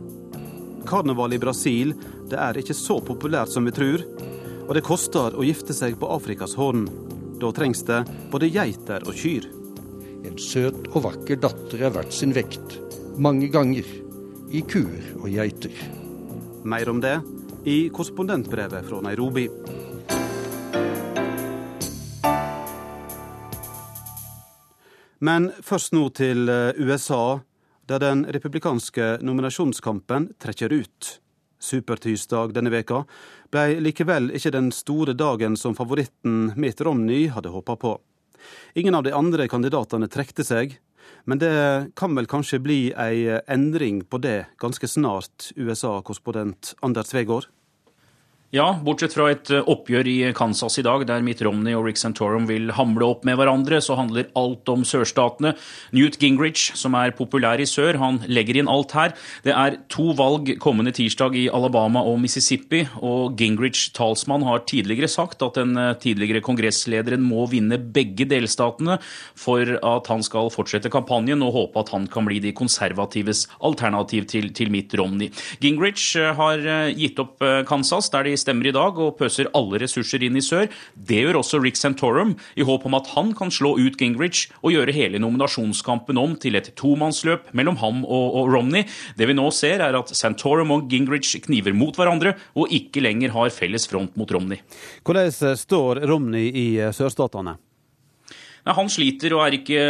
[0.87, 1.93] Karneval i Brasil
[2.31, 4.05] det er ikke så populært som vi tror.
[4.67, 6.87] Og det koster å gifte seg på Afrikas Horn.
[7.41, 8.01] Da trengs det
[8.33, 9.45] både geiter og kyr.
[10.27, 12.81] En søt og vakker datter er verdt sin vekt.
[13.21, 13.85] Mange ganger.
[14.51, 16.06] I kuer og geiter.
[16.67, 17.21] Mer om det
[17.65, 19.45] i korrespondentbrevet fra Nairobi.
[25.19, 27.39] Men først nå til eh, USA,
[27.87, 31.13] der den republikanske nominasjonskampen trekker ut.
[31.63, 33.05] Supertirsdag denne veka
[33.55, 37.95] ble likevel ikke den store dagen som favoritten Mitt Romney hadde håpa på.
[38.75, 40.81] Ingen av de andre kandidatene trekte seg,
[41.25, 41.53] men det
[41.99, 47.51] kan vel kanskje bli ei endring på det ganske snart, USA-korrespondent Anders Tvegård?
[48.55, 51.99] Ja, bortsett fra et eh, oppgjør i Kansas i dag, der Mitt Romney og Rick
[51.99, 55.57] Santorum vil hamle opp med hverandre, så handler alt om sørstatene.
[55.91, 59.17] Newt Gingrich, som er populær i sør, han legger inn alt her.
[59.43, 65.11] Det er to valg kommende tirsdag i Alabama og Mississippi, og Gingrich talsmann har tidligere
[65.11, 69.01] sagt at den eh, tidligere kongresslederen må vinne begge delstatene
[69.35, 74.31] for at han skal fortsette kampanjen og håpe at han kan bli de konservatives alternativ
[74.31, 75.35] til, til Mitt Romney.
[75.59, 76.63] Gingrich eh, har
[76.95, 80.71] gitt opp Kansas, der de stemmer i dag og pøser alle ressurser inn i sør.
[80.95, 84.75] Det gjør også Rick Santorum, i håp om at han kan slå ut Gingrich og
[84.75, 88.87] gjøre hele nominasjonskampen om til et tomannsløp mellom ham og, og Romney.
[89.19, 93.35] Det vi nå ser, er at Santorum og Gingrich kniver mot hverandre og ikke lenger
[93.37, 94.63] har felles front mot Romney.
[95.07, 97.59] Hvordan står Romney i sørstatene?
[98.67, 99.83] Han sliter og er ikke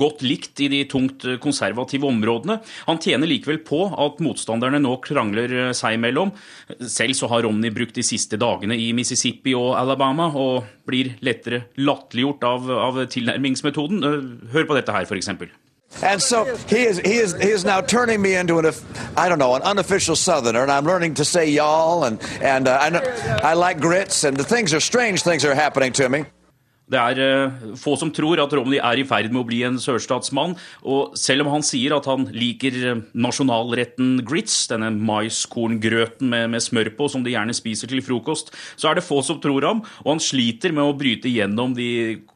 [0.00, 2.58] godt likt i de tungt konservative områdene.
[2.86, 6.32] Han tjener likevel på at motstanderne nå krangler seg imellom.
[6.80, 11.66] Selv så har Romney brukt de siste dagene i Mississippi og Alabama, og blir lettere
[11.76, 14.00] latterliggjort av, av tilnærmingsmetoden.
[14.54, 15.28] Hør på dette her, f.eks.
[16.00, 18.66] And so he is, he is, he is now turning me into an,
[19.14, 22.78] I don't know, an unofficial Southerner, and I'm learning to say y'all, and, and uh,
[22.80, 23.02] I, know,
[23.42, 26.24] I like grits, and the things are strange things are happening to me.
[26.92, 29.78] Det er uh, få som tror at Romney er i ferd med å bli en
[29.80, 30.56] sørstatsmann.
[30.84, 36.64] Og selv om han sier at han liker eh, nasjonalretten grits, denne maiskorngrøten med, med,
[36.64, 39.84] smør på som de gjerne spiser til frokost, så er det få som tror ham,
[40.04, 41.88] og han sliter med å bryte gjennom de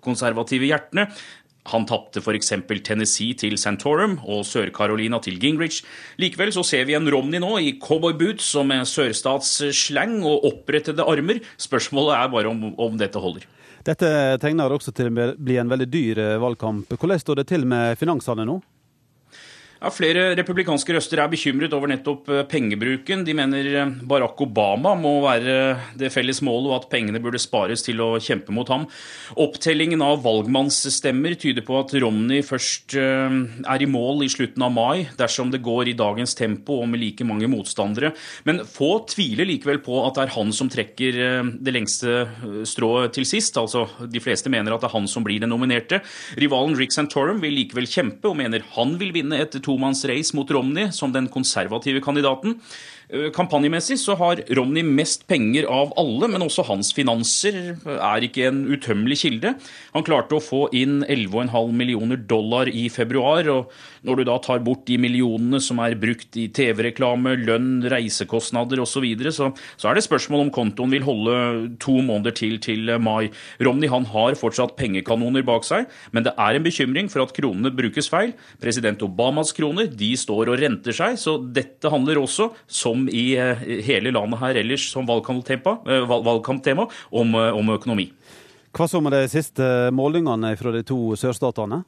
[0.04, 1.10] konservative hjertene.
[1.72, 2.52] Han tapte f.eks.
[2.86, 5.82] Tennessee til Santorum og Sør-Carolina til Gingrich.
[6.22, 11.42] Likevel så ser vi en Romney nå i cowboyboots og med sørstatsslang og opprettede armer.
[11.60, 13.48] Spørsmålet er bare om, om dette holder.
[13.86, 14.08] Dette
[14.42, 16.90] tegner også til å bli en veldig dyr eh, valgkamp.
[16.98, 18.58] Hvordan står det til med finansene nå?
[19.86, 23.20] Ja, flere republikanske røster er bekymret over nettopp eh, pengebruken.
[23.22, 27.84] De mener eh, Barack Obama må være det felles målet, og at pengene burde spares
[27.86, 28.88] til å kjempe mot ham.
[29.38, 34.72] Opptellingen av valgmannsstemmer tyder på at Romney først eh, er i mål i slutten av
[34.74, 38.10] mai, dersom det går i dagens tempo og med like mange motstandere.
[38.50, 41.20] Men få tviler likevel på at det er han som trekker
[41.62, 42.26] det lengste
[42.66, 43.54] strået til sist.
[43.62, 46.02] Altså, De fleste mener at det er han som blir den nominerte.
[46.42, 50.90] Rivalen Rick Santorum vil likevel kjempe, og mener han vil vinne et tomannsrace mot Romney
[50.92, 52.56] som den konservative kandidaten.
[53.06, 58.48] Eh, kampanjemessig så har Romney mest penger av alle, men også hans finanser er ikke
[58.48, 59.52] en utømmelig kilde.
[59.94, 63.70] Han klarte å få inn 11,5 millioner dollar i februar, og
[64.06, 68.96] når du da tar bort de millionene som er brukt i TV-reklame, lønn, reisekostnader osv.,
[68.96, 71.34] så, videre, så så er det spørsmål om kontoen vil holde
[71.82, 73.28] to måneder til til mai.
[73.60, 75.84] Romney han har fortsatt pengekanoner bak seg,
[76.16, 78.32] men det er en bekymring for at kronene brukes feil.
[78.62, 83.28] President Obamas kroner de står og renter seg, så dette handler også, som om i
[83.86, 88.10] hele landet her ellers som valgkamptema, om, om økonomi.
[88.76, 91.84] Hva så med de siste målingene fra de to sørstatene?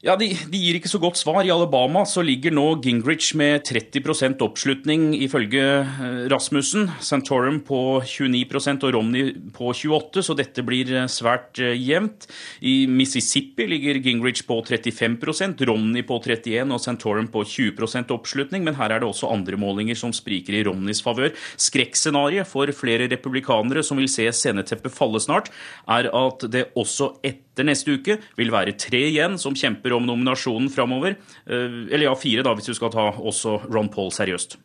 [0.00, 1.42] Ja, de, de, gir ikke så godt svar.
[1.44, 6.86] I Alabama så ligger nå Gingrich med 30 oppslutning, ifølge eh, Rasmussen.
[7.04, 12.24] Santorum på 29% og Romney på 28 så dette blir eh, svært uh, jevnt.
[12.64, 18.64] I Mississippi ligger Gingrich på 35% Romney på 31 og Santorum på 20% oppslutning.
[18.64, 21.36] Men her er det også andre målinger som spriker i Romneys favør.
[21.60, 25.52] Skrekkscenarioet for flere republikanere som vil se sceneteppet falle snart,
[25.92, 30.06] er at det også etter neste uke vil være tre igjen som kjemper kamper om
[30.06, 31.16] nominasjonen framover.
[31.46, 34.58] Eh, eller ja, fire, da, hvis du skal ta også Ron Paul seriøst.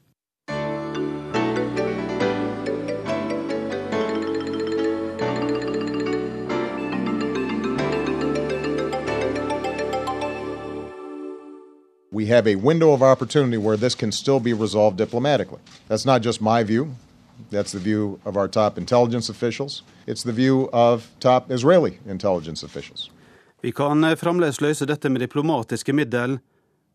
[12.11, 15.59] we have a window of opportunity where this can still be resolved diplomatically.
[15.89, 16.95] That's not just my view.
[17.51, 19.83] That's the view of our top intelligence officials.
[20.07, 23.09] It's the view of top Israeli intelligence officials.
[23.65, 26.35] Vi kan eh, fremdeles løse dette med diplomatiske middel.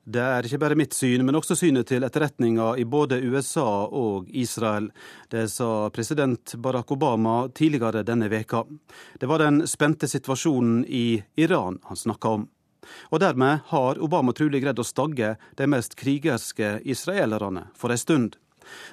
[0.06, 4.28] Det er ikke bare mitt syn, men også synet til etterretninga i både USA og
[4.30, 4.86] Israel.
[5.34, 8.62] Det sa president Barack Obama tidligere denne veka.
[9.18, 12.46] Det var den spente situasjonen i Iran han snakka om.
[13.10, 18.38] Og dermed har Obama trolig greid å stagge de mest krigerske israelerne for ei stund.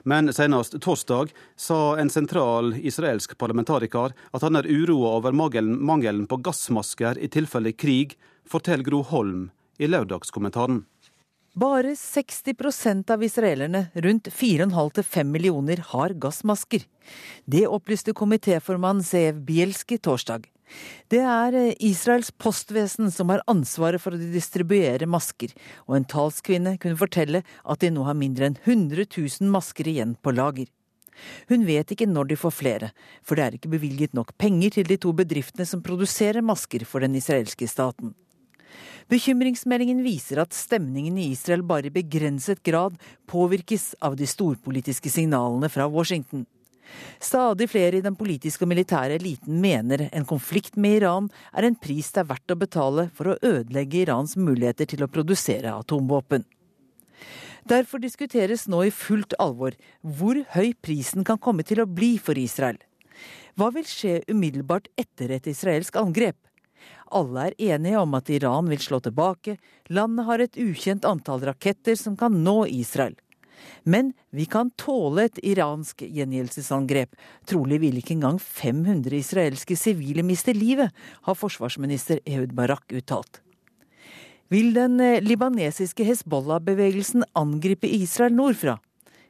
[0.04, 6.42] Men senest torsdag sa en sentral israelsk parlamentariker at han er uroa over mangelen på
[6.46, 10.84] gassmasker i tilfelle krig, forteller Gro Holm i lørdagskommentaren.
[11.58, 16.84] Bare 60% av israelerne, rundt 4,5-5 millioner, har gassmasker.
[17.46, 20.46] Det opplyste komitéformann Zeev Bielski torsdag.
[21.12, 25.54] Det er eh, Israels postvesen som har ansvaret for å distribuere masker,
[25.88, 30.18] og en talskvinne kunne fortelle at de nå har mindre enn 100 000 masker igjen
[30.22, 30.68] på lager.
[31.50, 32.92] Hun vet ikke når de får flere,
[33.26, 37.04] for det er ikke bevilget nok penger til de to bedriftene som produserer masker for
[37.04, 38.14] den israelske staten.
[39.08, 42.98] Bekymringsmeldingen viser at stemningen i Israel bare i begrenset grad
[43.32, 46.44] påvirkes av de storpolitiske signalene fra Washington.
[47.20, 51.78] Stadig flere i den politiske og militære eliten mener en konflikt med Iran er en
[51.80, 56.46] pris det er verdt å betale for å ødelegge Irans muligheter til å produsere atomvåpen.
[57.68, 62.40] Derfor diskuteres nå i fullt alvor hvor høy prisen kan komme til å bli for
[62.40, 62.78] Israel.
[63.58, 66.38] Hva vil skje umiddelbart etter et israelsk angrep?
[67.18, 69.58] Alle er enige om at Iran vil slå tilbake,
[69.90, 73.16] landet har et ukjent antall raketter som kan nå Israel.
[73.84, 77.16] Men vi kan tåle et iransk gjengjeldelsesangrep.
[77.50, 80.94] Trolig vil ikke engang 500 israelske sivile miste livet,
[81.28, 83.42] har forsvarsminister Ehud Barak uttalt.
[84.48, 88.78] Vil den eh, libanesiske Hezbollah-bevegelsen angripe Israel nordfra?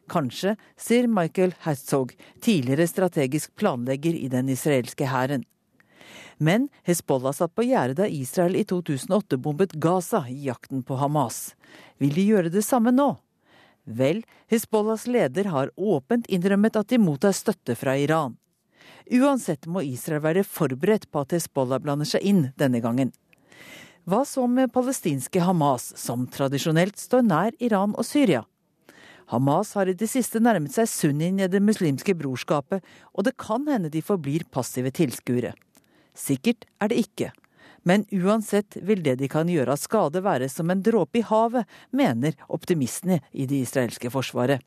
[0.07, 5.43] Kanskje, sier Michael Herzog, tidligere strategisk planlegger i den israelske hæren.
[6.37, 11.55] Men Hezbollah satt på gjerdet da Israel i 2008 bombet Gaza i jakten på Hamas.
[11.97, 13.15] Vil de gjøre det samme nå?
[13.87, 18.35] Vel, Hizbollahs leder har åpent innrømmet at de mottar støtte fra Iran.
[19.07, 23.13] Uansett må Israel være forberedt på at Hizbollah blander seg inn denne gangen.
[24.07, 28.43] Hva så med palestinske Hamas, som tradisjonelt står nær Iran og Syria?
[29.31, 33.67] Hamas har i det siste nærmet seg sunnien i det muslimske brorskapet, og det kan
[33.67, 35.51] hende de forblir passive tilskuere.
[36.15, 37.33] Sikkert er det ikke.
[37.87, 41.63] Men uansett vil det de kan gjøre av skade være som en dråpe i havet,
[41.95, 44.59] mener optimistene i det israelske forsvaret.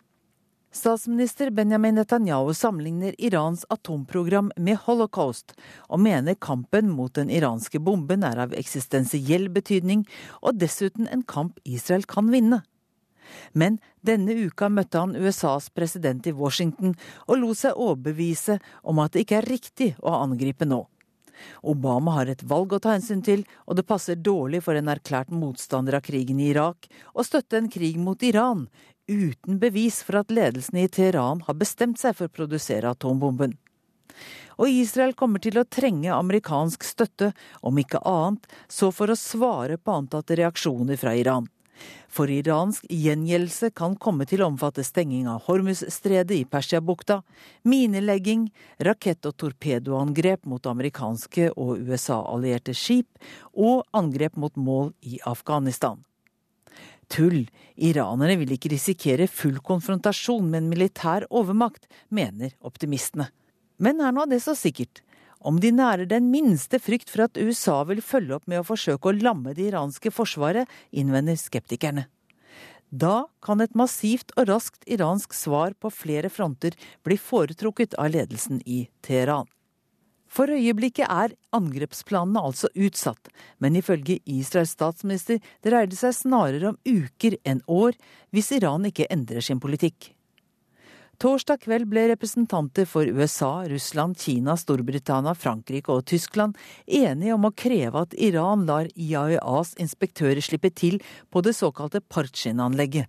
[0.73, 5.53] Statsminister Benjamin Netanyahu sammenligner Irans atomprogram med holocaust,
[5.91, 10.07] og mener kampen mot den iranske bomben er av eksistensiell betydning,
[10.41, 12.63] og dessuten en kamp Israel kan vinne.
[13.53, 16.95] Men denne uka møtte han USAs president i Washington
[17.27, 20.87] og lot seg overbevise om at det ikke er riktig å angripe nå.
[21.63, 25.33] Obama har et valg å ta hensyn til, og det passer dårlig for en erklært
[25.35, 28.67] motstander av krigen i Irak å støtte en krig mot Iran,
[29.11, 33.57] uten bevis for at ledelsen i Teheran har bestemt seg for å produsere atombomben.
[34.61, 37.33] Og Israel kommer til å trenge amerikansk støtte,
[37.65, 41.49] om ikke annet, så for å svare på antatte reaksjoner fra Iran.
[42.11, 47.21] For iransk gjengjeldelse kan komme til å omfatte stenging av Hormuz-stredet i Persiabukta,
[47.63, 48.49] minelegging,
[48.83, 53.09] rakett- og torpedoangrep mot amerikanske og USA-allierte skip,
[53.55, 56.03] og angrep mot mål i Afghanistan.
[57.11, 63.31] Tull, iranerne vil ikke risikere full konfrontasjon med en militær overmakt, mener optimistene.
[63.81, 65.03] Men er nå det så sikkert?
[65.41, 69.11] Om de nærer den minste frykt for at USA vil følge opp med å forsøke
[69.11, 72.07] å lamme det iranske forsvaret, innvender skeptikerne.
[72.91, 76.75] Da kan et massivt og raskt iransk svar på flere fronter
[77.07, 79.47] bli foretrukket av ledelsen i Teheran.
[80.31, 86.79] For øyeblikket er angrepsplanene altså utsatt, men ifølge Israels statsminister dreier det seg snarere om
[86.87, 87.99] uker enn år
[88.31, 90.13] hvis Iran ikke endrer sin politikk.
[91.21, 96.57] Torsdag kveld ble representanter for USA, Russland, Kina, Storbritannia, Frankrike og Tyskland
[96.87, 100.97] enige om å kreve at Iran lar IAEAs inspektører slippe til
[101.29, 103.05] på det såkalte Parchin-anlegget.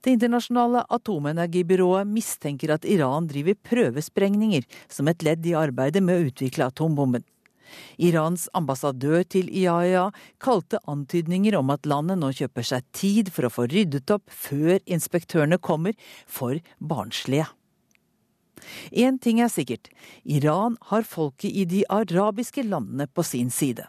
[0.00, 6.30] Det internasjonale atomenergibyrået mistenker at Iran driver prøvesprengninger som et ledd i arbeidet med å
[6.30, 7.28] utvikle atombomben.
[7.98, 10.08] Irans ambassadør til IAEA
[10.42, 14.78] kalte antydninger om at landet nå kjøper seg tid for å få ryddet opp før
[14.86, 15.94] inspektørene kommer,
[16.26, 17.48] for barnslige.
[18.90, 19.88] Én ting er sikkert,
[20.24, 23.86] Iran har folket i de arabiske landene på sin side.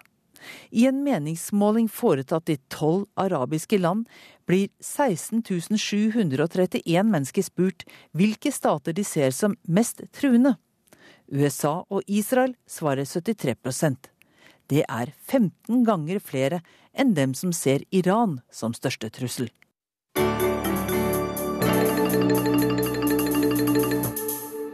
[0.72, 4.06] I en meningsmåling foretatt i tolv arabiske land
[4.48, 5.44] blir 16
[5.76, 7.86] 731 mennesker spurt
[8.18, 10.56] hvilke stater de ser som mest truende.
[11.32, 14.10] USA og Israel svarer 73%
[14.70, 16.62] Det er 15 ganger flere
[16.94, 19.50] enn dem som ser Iran som største trussel.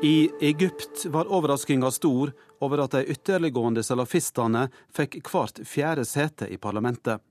[0.05, 2.31] I Egypt var overraskinga stor
[2.61, 7.23] over at de ytterliggående salafistene fikk hvert fjerde sete i parlamentet.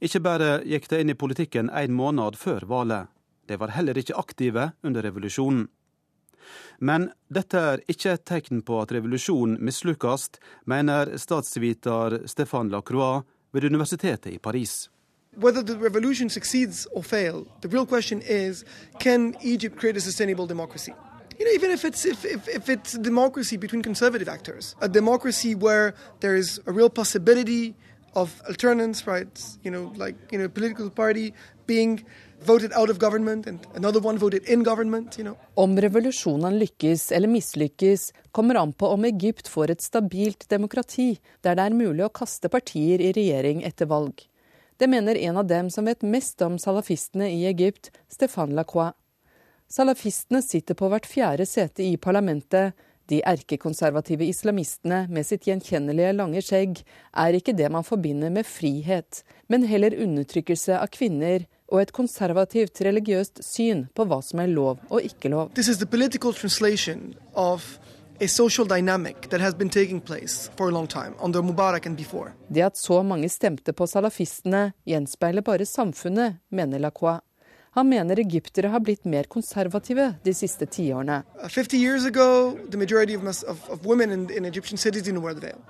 [0.00, 3.10] Ikke bare gikk de inn i politikken en måned før valget,
[3.50, 5.66] de var heller ikke aktive under revolusjonen.
[6.80, 10.30] Men dette er ikke et tegn på at revolusjonen mislykkes,
[10.66, 13.22] mener statsviter Stéphane Lacroix
[13.52, 14.88] ved Universitetet i Paris.
[15.36, 18.64] Whether the revolution succeeds or fails, the real question is
[18.98, 20.92] can Egypt create a sustainable democracy?
[21.38, 25.54] You know, even if it's if, if, if it's democracy between conservative actors, a democracy
[25.54, 27.74] where there is a real possibility
[28.14, 29.58] of alternance, right?
[29.62, 31.32] You know, like you know, political party
[31.66, 32.04] being
[35.54, 41.58] Om revolusjonen lykkes eller mislykkes, kommer an på om Egypt får et stabilt demokrati, der
[41.58, 44.24] det er mulig å kaste partier i regjering etter valg.
[44.80, 48.96] Det mener en av dem som vet mest om salafistene i Egypt, Stefan Lacroix.
[49.68, 52.72] Salafistene sitter på hvert fjerde sete i parlamentet.
[53.10, 56.80] De erkekonservative islamistene med sitt gjenkjennelige lange skjegg
[57.12, 62.82] er ikke det man forbinder med frihet, men heller undertrykkelse av kvinner, og et konservativt
[62.84, 65.54] religiøst syn på hva som er lov og ikke lov.
[65.54, 67.78] This is the political translation of
[68.20, 71.96] a social dynamic that has been taking place for a long time, under Mubarak and
[71.96, 72.32] before.
[72.48, 77.20] Det at så mange stemte på salafistene, gjenspeiler bare samfunnet, mener Lacroix.
[77.72, 81.22] Han mener egyptere har blitt mer konservative de siste tiårene.
[81.48, 85.22] 50 år siden ago, the majority of, of, of women in, in Egyptian cities didn't
[85.22, 85.60] wear the veil.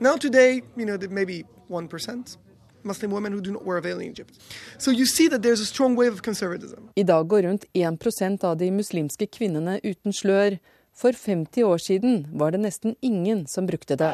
[0.00, 2.36] Now today, you know, maybe 1%.
[2.82, 4.34] Muslim women who do not wear a veil in Egypt.
[4.78, 6.90] So you see that there's a strong wave of conservatism.
[6.94, 10.58] I dag går rundt 1% av de muslimske kvinnene uten slør.
[10.94, 14.12] For 50 år siden var det nesten ingen som brukte det.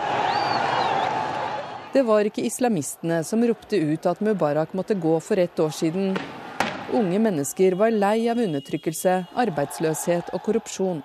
[1.94, 6.16] Det var ikke islamistene som ropte ut at Mubarak måtte gå for ett år siden.
[6.92, 11.04] Unge mennesker var lei av undertrykkelse, arbeidsløshet og korrupsjon.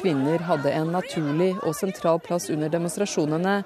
[0.00, 3.56] Kvinner hadde en naturlig og sentral plass under demonstrasjonene,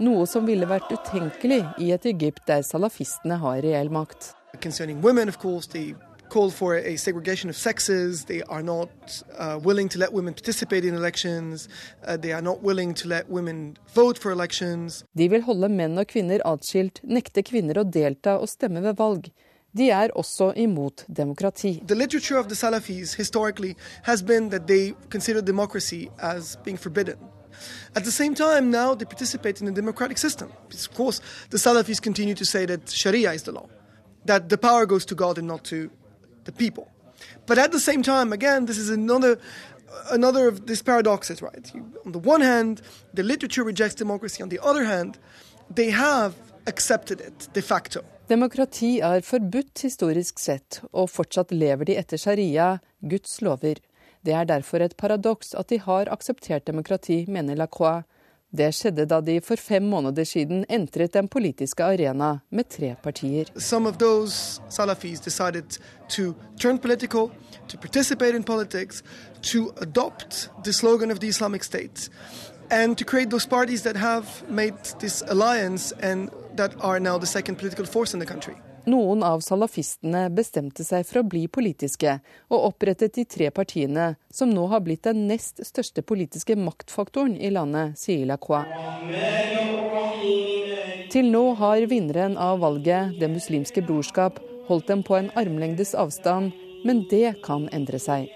[0.00, 4.32] noe som ville vært utenkelig i et Egypt der salafistene har reell makt.
[5.02, 5.68] Women, course,
[6.30, 8.24] call for a segregation of sexes.
[8.24, 8.90] They are not
[9.38, 11.68] uh, willing to let women participate in elections.
[12.06, 15.04] Uh, they are not willing to let women vote for elections.
[15.16, 19.30] De vil holde menn og kvinner atskilt, nekte kvinner å delta og stemme ved valg.
[19.76, 21.82] De er også imot demokrati.
[21.88, 27.14] The literature of the Salafis historically has been that they consider democracy as being forbidden.
[27.94, 30.48] At the same time, now they participate in a democratic system.
[30.72, 33.68] Of course, the Salafis continue to say that Sharia is the law,
[34.24, 35.90] that the power goes to God and not to
[36.44, 36.86] the people.
[37.46, 39.38] But at the same time, again, this is another
[40.10, 41.70] another of these paradoxes, right?
[41.74, 42.80] You, on the one hand,
[43.14, 44.42] the literature rejects democracy.
[44.42, 45.18] On the other hand,
[45.74, 46.34] they have
[46.66, 48.00] accepted it de facto.
[48.30, 53.80] Demokrati er forbudt historisk sett, og fortsatt lever de etter sharia, Guds lover.
[54.22, 58.04] Det er derfor et paradoks at de har akseptert demokrati, mener Lacroix.
[58.50, 63.46] Det skjedde da de for fem måneder siden entret den politiske arena med tre partier.
[63.56, 67.30] Some of those Salafis decided to turn political,
[67.68, 69.04] to participate in politics,
[69.42, 72.10] to adopt the slogan of the Islamic State,
[72.70, 77.26] and to create those parties that have made this alliance and that are now the
[77.26, 78.54] second political force in the country.
[78.88, 82.16] Noen av salafistene bestemte seg for å bli politiske,
[82.48, 87.52] og opprettet de tre partiene, som nå har blitt den nest største politiske maktfaktoren i
[87.52, 88.64] landet, sier Lacroix.
[91.12, 96.52] Til nå har vinneren av valget, Det muslimske brorskap, holdt dem på en armlengdes avstand,
[96.84, 98.30] men det kan endre seg.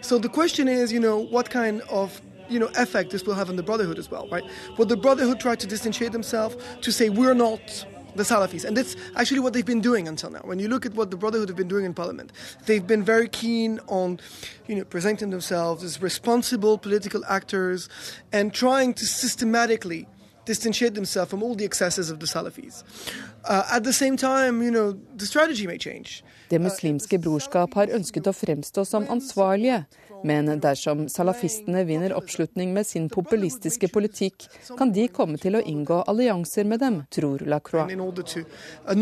[0.00, 3.48] So the question is, you know, what kind of you know effect this will have
[3.48, 4.44] on the Brotherhood as well, right?
[4.78, 8.64] Will the Brotherhood tried to distantiate themselves to say we're not the Salafis.
[8.64, 10.40] And that's actually what they've been doing until now.
[10.44, 12.32] When you look at what the Brotherhood have been doing in Parliament,
[12.66, 14.20] they've been very keen on,
[14.66, 17.88] you know, presenting themselves as responsible political actors
[18.32, 20.06] and trying to systematically
[20.46, 22.82] distantiate themselves from all the excesses of the Salafis.
[23.44, 26.24] Uh, at the same time, you know, the strategy may change.
[26.50, 29.84] Det muslimske brorskap har ønsket å fremstå som ansvarlige,
[30.24, 34.48] men dersom salafistene vinner oppslutning med sin populistiske politikk,
[34.78, 37.92] kan de komme til å inngå allianser med dem, tror Lacroix.
[37.92, 38.94] Uh,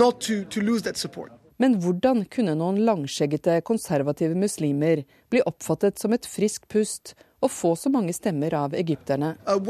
[1.61, 7.75] men hvordan kunne noen langskjeggete konservative muslimer bli oppfattet som et friskt pust og få
[7.77, 9.35] så mange stemmer av egypterne?
[9.45, 9.61] Uh,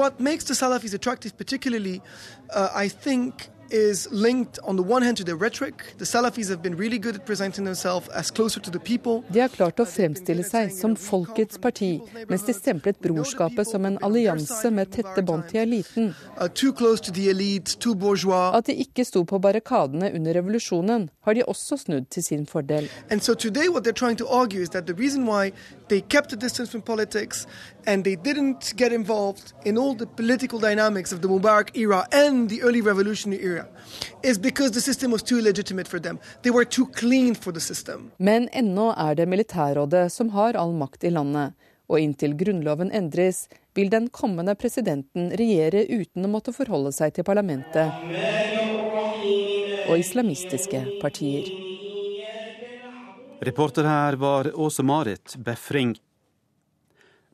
[3.70, 5.94] is linked on the one hand to their rhetoric.
[5.98, 9.22] The Salafis have been really good at presenting themselves as closer to the people.
[9.30, 13.98] De har klart å fremstille seg som folkets parti, mens de stemplet brorskapet som en
[14.02, 16.12] allianse med tette bånd til eliten.
[16.54, 18.50] Too close to the elite, too bourgeois.
[18.56, 22.88] At de ikke sto på barrikadene under revolusjonen, har de også snudd til sin fordel.
[23.10, 25.52] And so today what they're trying to argue is that the reason why
[25.90, 27.46] they kept a distance from politics
[27.86, 32.48] and they didn't get involved in all the political dynamics of the Mubarak era and
[32.48, 33.66] the early revolutionary era
[34.22, 36.18] is because the system was too legitimate for them.
[36.42, 38.12] They were too clean for the system.
[38.18, 41.52] Men ennå er det militærrådet som har all makt i landet.
[41.90, 47.26] Og inntil grunnloven endres, vil den kommende presidenten regjere uten å måtte forholde seg til
[47.26, 47.90] parlamentet
[49.90, 51.50] og islamistiske partier.
[53.42, 56.00] Reporter her var Åse Marit Befring.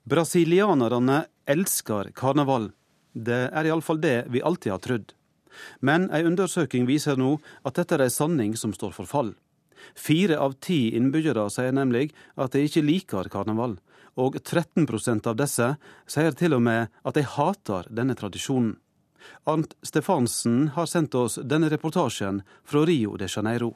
[0.05, 2.69] Brasilianerne elsker karneval.
[3.13, 5.09] Det er iallfall det vi alltid har trodd.
[5.83, 7.33] Men ei undersøking viser nå
[7.67, 9.33] at dette er ei sanning som står for fall.
[9.99, 13.75] Fire av ti innbyggere sier nemlig at de ikke liker karneval,
[14.15, 15.73] og 13% av disse
[16.07, 18.77] sier til og med at de hater denne tradisjonen.
[19.43, 23.73] Arnt Stefansen har sendt oss denne reportasjen fra Rio de Janeiro.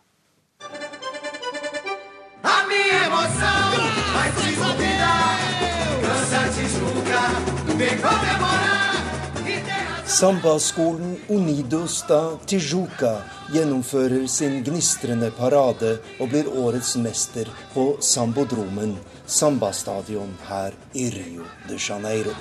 [10.21, 13.23] Sambaskolen Unidos da Tijuca
[13.53, 21.79] gjennomfører sin gnistrende parade og blir årets mester på Sambodromen, sambastadion her i Rio de
[21.81, 22.35] Janeiro.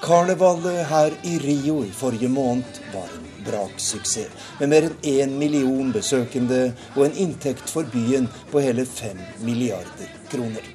[0.00, 4.30] Karnevalet her i Rio i forrige måned var en braksuksess,
[4.60, 6.62] med mer enn én million besøkende
[6.94, 10.74] og en inntekt for byen på hele fem milliarder kroner.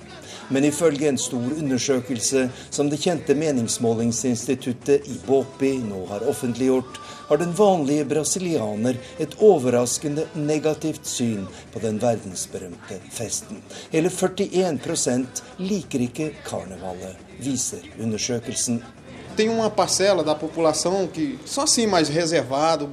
[0.49, 6.97] Men ifølge en stor undersøkelse som det kjente meningsmålingsinstituttet i Bopi nå har offentliggjort,
[7.29, 13.61] har den vanlige brasilianer et overraskende negativt syn på den verdensberømte festen.
[13.93, 15.27] Hele 41
[15.61, 18.81] liker ikke karnevalet, viser undersøkelsen.
[22.09, 22.89] Reservado,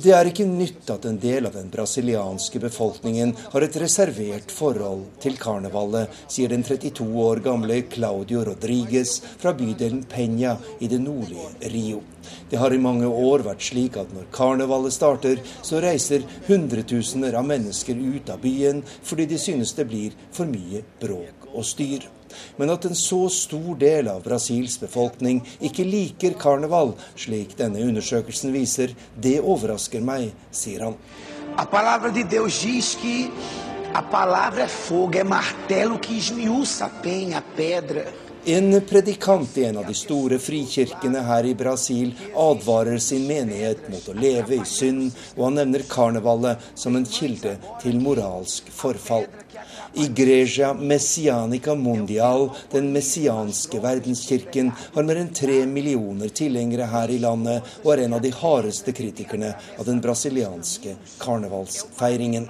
[0.00, 5.02] det er ikke nytt at en del av den brasilianske befolkningen har et reservert forhold
[5.20, 11.72] til karnevalet, sier den 32 år gamle Claudio Rodriguez fra bydelen Peña i det nordlige
[11.74, 12.00] Rio.
[12.48, 17.44] Det har i mange år vært slik at når karnevalet starter, så reiser hundretusener av
[17.52, 22.08] mennesker ut av byen fordi de synes det blir for mye bråk og styr.
[22.58, 28.54] Men at en så stor del av Brasils befolkning ikke liker karneval, slik denne undersøkelsen
[28.54, 31.00] viser, det overrasker meg, sier han.
[31.56, 33.30] A palavra de Deus diz que
[33.94, 38.04] a palavra é fogo, é martelo que esmiuça a penha, a pedra.
[38.46, 44.04] En predikant i en av de store frikirkene her i Brasil advarer sin menighet mot
[44.06, 49.26] å leve i synd, og han nevner karnevalet som en kilde til moralsk forfall.
[49.94, 57.64] Igreja Messianica Mundial, den messianske verdenskirken, har mer enn tre millioner tilhengere her i landet,
[57.84, 62.48] og er en av de hardeste kritikerne av den brasilianske karnevalsfeiringen.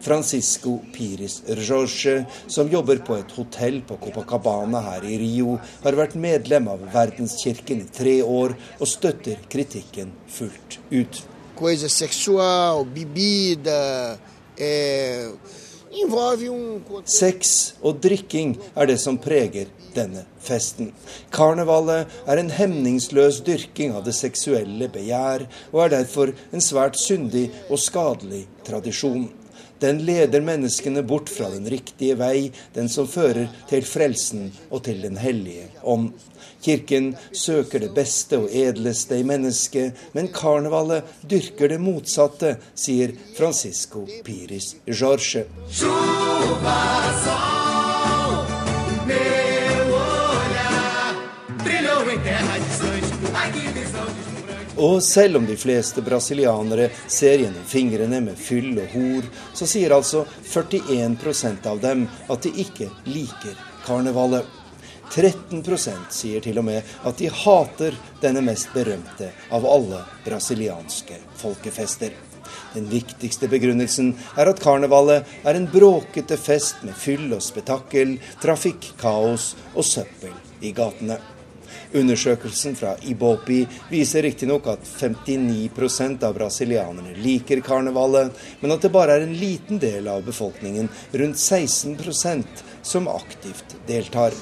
[0.00, 6.16] Francisco Piris Jorge, som jobber på et hotell på Copacabana her i Rio, har vært
[6.18, 11.22] medlem av Verdenskirken i tre år og støtter kritikken fullt ut.
[11.58, 14.16] Coisa sexual, bebida,
[14.56, 15.30] eh,
[17.08, 20.92] Sex og drikking er det som preger denne festen.
[21.34, 27.48] Karnevalet er en hemningsløs dyrking av det seksuelle begjær, og er derfor en svært syndig
[27.68, 29.28] og skadelig tradisjon.
[29.80, 35.02] Den leder menneskene bort fra den riktige vei, den som fører til frelsen og til
[35.02, 36.10] Den hellige ånd.
[36.62, 44.06] Kirken søker det beste og edleste i mennesket, men karnevalet dyrker det motsatte, sier Francisco
[44.26, 45.46] Piris Jorge.
[54.78, 59.26] Og selv om de fleste brasilianere ser gjennom fingrene med fyll og hor,
[59.56, 64.46] så sier altså 41% av dem at de ikke liker karnevalet.
[65.08, 72.12] 13% sier til og med at de hater denne mest berømte av alle brasilianske folkefester.
[72.74, 79.54] Den viktigste begrunnelsen er at karnevalet er en bråkete fest med fyll og spetakkel, trafikkaos
[79.74, 81.18] og søppel i gatene.
[81.96, 89.16] Undersøkelsen fra Ibopi viser riktignok at 59% av brasilianerne liker karnevalet, men at det bare
[89.16, 94.36] er en liten del av befolkningen, rundt 16% som aktivt deltar.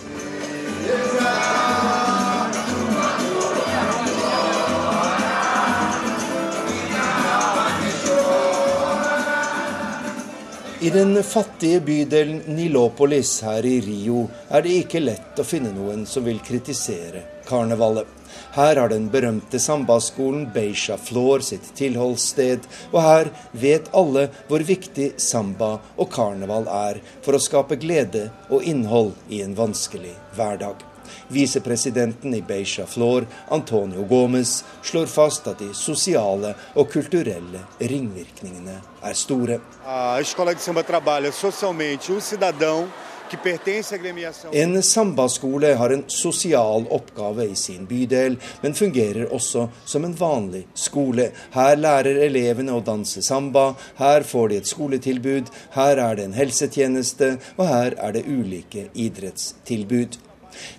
[10.80, 16.02] I den fattige bydelen Nilopolis her i Rio er det ikke lett å finne noen
[16.04, 18.04] som vil kritisere karnevalet.
[18.52, 25.14] Her har den berømte sambaskolen Beisha Flor sitt tilholdssted, og her vet alle hvor viktig
[25.16, 30.84] samba og karneval er for å skape glede og innhold i en vanskelig hverdag.
[31.28, 39.14] Visepresidenten i Beisha Flor, Antonio Gomez, slår fast at de sosiale og kulturelle ringvirkningene er
[39.14, 39.60] store.
[42.26, 42.88] Cidadão
[44.52, 50.62] en sambaskole har en sosial oppgave i sin bydel, men fungerer også som en vanlig
[50.74, 51.30] skole.
[51.54, 56.38] Her lærer elevene å danse samba, her får de et skoletilbud, her er det en
[56.38, 60.20] helsetjeneste, og her er det ulike idrettstilbud.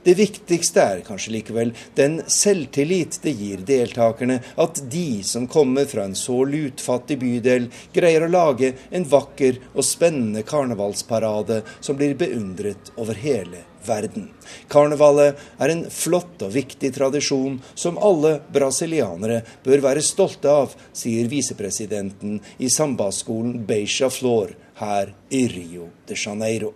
[0.03, 6.07] Det viktigste er kanskje likevel den selvtillit det gir deltakerne at de som kommer fra
[6.07, 12.93] en så lutfattig bydel, greier å lage en vakker og spennende karnevalsparade som blir beundret
[12.97, 14.29] over hele verden.
[14.67, 21.29] Karnevalet er en flott og viktig tradisjon som alle brasilianere bør være stolte av, sier
[21.31, 26.73] visepresidenten i sambaskolen Beija Flor her i Rio de Janeiro.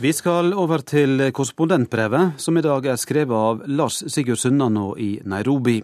[0.00, 5.08] Vi skal over til korrespondentbrevet, som i dag er skrevet av Lars Sigurd Sunnanå i
[5.28, 5.74] Nairobi.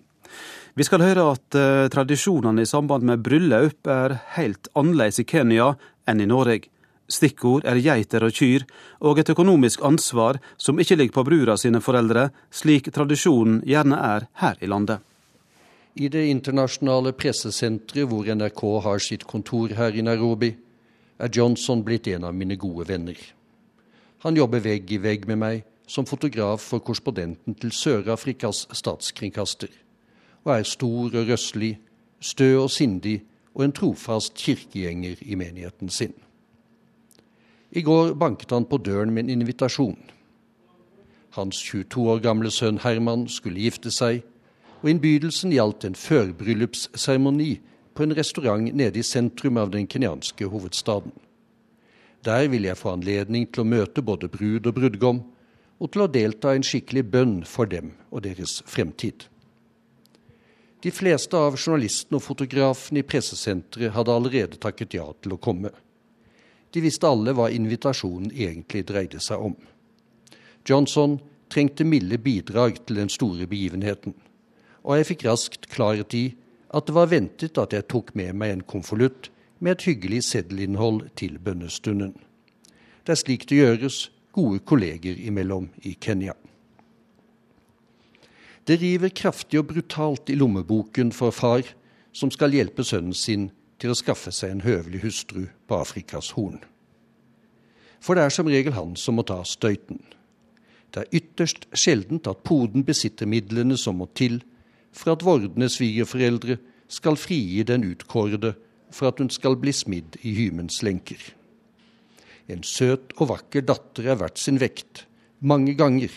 [0.73, 5.75] Vi skal høre at uh, tradisjonene i samband med bryllup er helt annerledes i Kenya
[6.09, 6.71] enn i Norge.
[7.12, 8.64] Stikkord er geiter og kyr,
[9.05, 14.31] og et økonomisk ansvar som ikke ligger på brura sine foreldre, slik tradisjonen gjerne er
[14.41, 15.05] her i landet.
[16.01, 20.55] I det internasjonale pressesenteret hvor NRK har sitt kontor her i Nairobi,
[21.21, 23.36] er Johnson blitt en av mine gode venner.
[24.25, 29.71] Han jobber vegg i vegg med meg som fotograf for korrespondenten til Sør-Afrikas statskringkaster,
[30.45, 31.77] og er stor og røslig,
[32.21, 33.21] stø og sindig
[33.55, 36.14] og en trofast kirkegjenger i menigheten sin.
[37.71, 39.99] I går banket han på døren med en invitasjon.
[41.37, 44.23] Hans 22 år gamle sønn Herman skulle gifte seg,
[44.83, 47.51] og innbydelsen gjaldt en førbryllupsseremoni
[47.95, 51.12] på en restaurant nede i sentrum av den kenyanske hovedstaden.
[52.27, 55.22] Der vil jeg få anledning til å møte både brud og brudgom,
[55.79, 59.29] og til å delta i en skikkelig bønn for dem og deres fremtid.
[60.83, 65.70] De fleste av journalistene og fotografene i pressesenteret hadde allerede takket ja til å komme.
[66.72, 69.55] De visste alle hva invitasjonen egentlig dreide seg om.
[70.66, 71.18] Johnson
[71.53, 74.16] trengte milde bidrag til den store begivenheten,
[74.83, 76.27] og jeg fikk raskt klarhet i
[76.74, 81.09] at det var ventet at jeg tok med meg en konvolutt med et hyggelig seddelinnhold
[81.17, 82.15] til bønnestunden.
[83.07, 86.33] Det er slik det gjøres gode kolleger imellom i Kenya.
[88.67, 91.63] Det river kraftig og brutalt i lommeboken for far,
[92.13, 96.59] som skal hjelpe sønnen sin til å skaffe seg en høvelig hustru på Afrikas Horn.
[98.01, 100.01] For det er som regel han som må ta støyten.
[100.93, 104.41] Det er ytterst sjeldent at poden besitter midlene som må til
[104.97, 108.55] for at vordende svigerforeldre skal frigi den utkårede
[108.91, 111.20] for at hun skal bli smidd i hymens lenker.
[112.49, 115.05] En søt og vakker datter er verdt sin vekt,
[115.41, 116.12] mange ganger,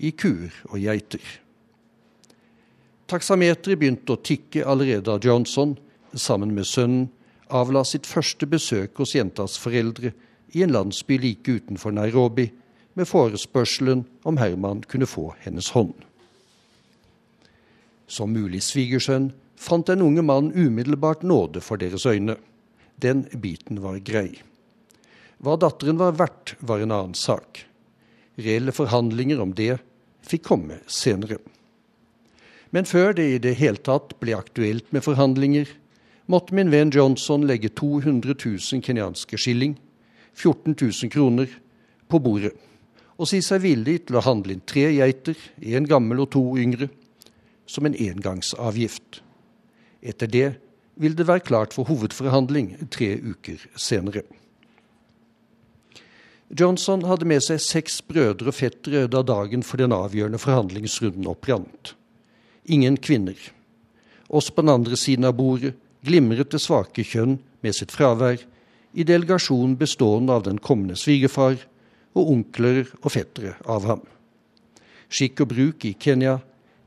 [0.00, 1.22] i kuer og geiter.
[3.10, 5.76] Taksameteret begynte å tikke allerede da Johnson,
[6.14, 7.08] sammen med sønnen,
[7.50, 10.12] avla sitt første besøk hos jentas foreldre
[10.54, 12.48] i en landsby like utenfor Nairobi,
[12.94, 15.94] med forespørselen om Herman kunne få hennes hånd.
[18.10, 19.30] Som mulig svigersønn
[19.60, 22.36] fant den unge mannen umiddelbart nåde for deres øyne.
[22.96, 24.40] Den biten var grei.
[25.40, 27.64] Hva datteren var verdt, var en annen sak.
[28.40, 29.78] Reelle forhandlinger om det
[30.26, 31.40] fikk komme senere.
[32.70, 35.68] Men før det i det hele tatt ble aktuelt med forhandlinger,
[36.30, 39.74] måtte min venn Johnson legge 200 000 kenyanske skilling,
[40.34, 41.48] 14 000 kroner,
[42.10, 42.54] på bordet
[43.20, 46.88] og si seg villig til å handle inn tre geiter, én gammel og to yngre,
[47.68, 49.20] som en engangsavgift.
[50.02, 50.48] Etter det
[51.00, 54.24] vil det være klart for hovedforhandling tre uker senere.
[56.50, 61.94] Johnson hadde med seg seks brødre og fettere da dagen for den avgjørende forhandlingsrunden opprant.
[62.66, 63.38] Ingen kvinner.
[64.28, 65.76] Oss på den andre siden av bordet
[66.06, 68.42] glimret det svake kjønn med sitt fravær
[68.92, 71.60] i delegasjonen bestående av den kommende svigerfar
[72.18, 74.02] og onkler og fettere av ham.
[75.10, 76.38] Skikk og bruk i Kenya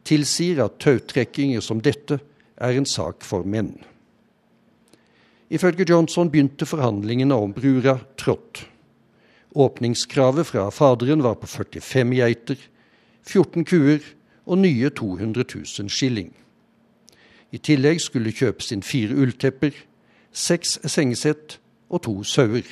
[0.08, 2.20] tilsier at tautrekkinger som dette
[2.58, 3.76] er en sak for menn.
[5.54, 8.66] Ifølge Johnson begynte forhandlingene om brura trått.
[9.56, 12.58] Åpningskravet fra faderen var på 45 geiter,
[13.28, 14.02] 14 kuer
[14.46, 16.34] og nye 200 000 skilling.
[17.54, 19.76] I tillegg skulle kjøpes inn fire ulltepper,
[20.34, 21.60] seks sengesett
[21.94, 22.66] og to sauer.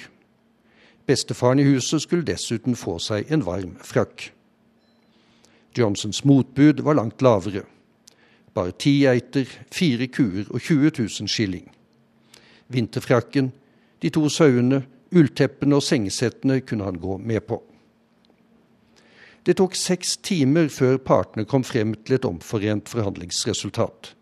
[1.05, 4.31] Bestefaren i huset skulle dessuten få seg en varm frakk.
[5.77, 7.63] Johnsons motbud var langt lavere.
[8.53, 11.67] Bare ti geiter, fire kuer og 20 000 skilling.
[12.67, 13.51] Vinterfrakken,
[14.01, 14.83] de to sauene,
[15.15, 17.61] ullteppene og sengesettene kunne han gå med på.
[19.45, 24.13] Det tok seks timer før partene kom frem til et omforent forhandlingsresultat.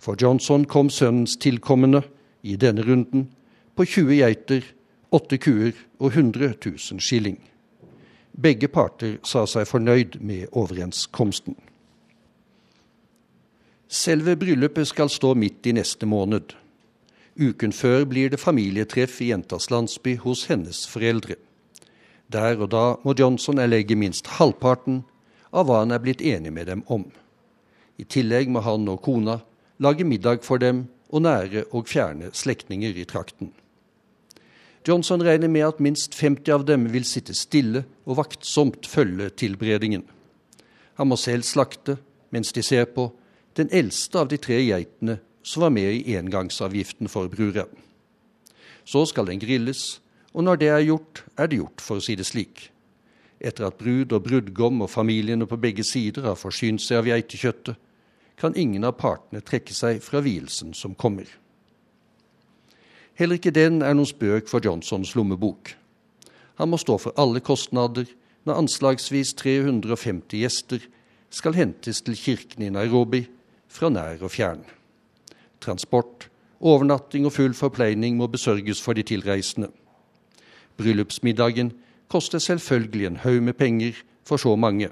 [0.00, 2.02] For Johnson kom sønnens tilkommende,
[2.42, 3.28] i denne runden,
[3.76, 4.64] på 20 geiter,
[5.12, 7.36] 8 kuer og 100 000 skilling.
[8.32, 11.56] Begge parter sa seg fornøyd med overenskomsten.
[13.90, 16.52] Selve bryllupet skal stå midt i neste måned.
[17.34, 21.34] Uken før blir det familietreff i jentas landsby hos hennes foreldre.
[22.30, 25.02] Der og da må Johnson erlegge minst halvparten
[25.50, 27.08] av hva han er blitt enig med dem om.
[27.98, 29.40] I tillegg må han og kona
[29.82, 33.50] lage middag for dem og nære og fjerne slektninger i trakten.
[34.86, 40.06] Johnson regner med at minst 50 av dem vil sitte stille og vaktsomt følge tilberedningen.
[40.94, 41.98] Han må selv slakte,
[42.30, 43.10] mens de ser på,
[43.60, 47.66] den eldste av de tre geitene som var med i engangsavgiften for brura.
[48.84, 50.00] Så skal den grilles,
[50.32, 52.68] og når det er gjort, er det gjort, for å si det slik.
[53.40, 57.76] Etter at brud og brudgom og familiene på begge sider har forsynt seg av geitekjøttet,
[58.40, 61.28] kan ingen av partene trekke seg fra vielsen som kommer.
[63.20, 65.74] Heller ikke den er noen spøk for Johnsons lommebok.
[66.56, 68.08] Han må stå for alle kostnader
[68.48, 70.86] når anslagsvis 350 gjester
[71.30, 73.26] skal hentes til kirken i Nairobi
[73.70, 74.64] fra nær og fjern.
[75.62, 76.28] Transport,
[76.60, 79.70] overnatting og full forpleining må besørges for de tilreisende.
[80.76, 81.72] Bryllupsmiddagen
[82.08, 84.90] koster selvfølgelig en haug med penger for så mange,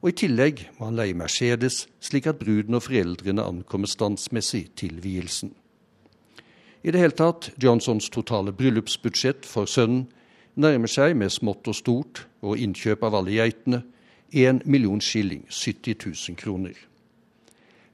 [0.00, 5.02] og i tillegg må han leie Mercedes slik at bruden og foreldrene ankommer standsmessig til
[5.02, 5.52] vielsen.
[6.82, 10.06] I det hele tatt, Johnsons totale bryllupsbudsjett for sønnen
[10.54, 13.82] nærmer seg med smått og stort og innkjøp av alle geitene
[14.30, 16.76] 1 million skilling, 70 000 kroner.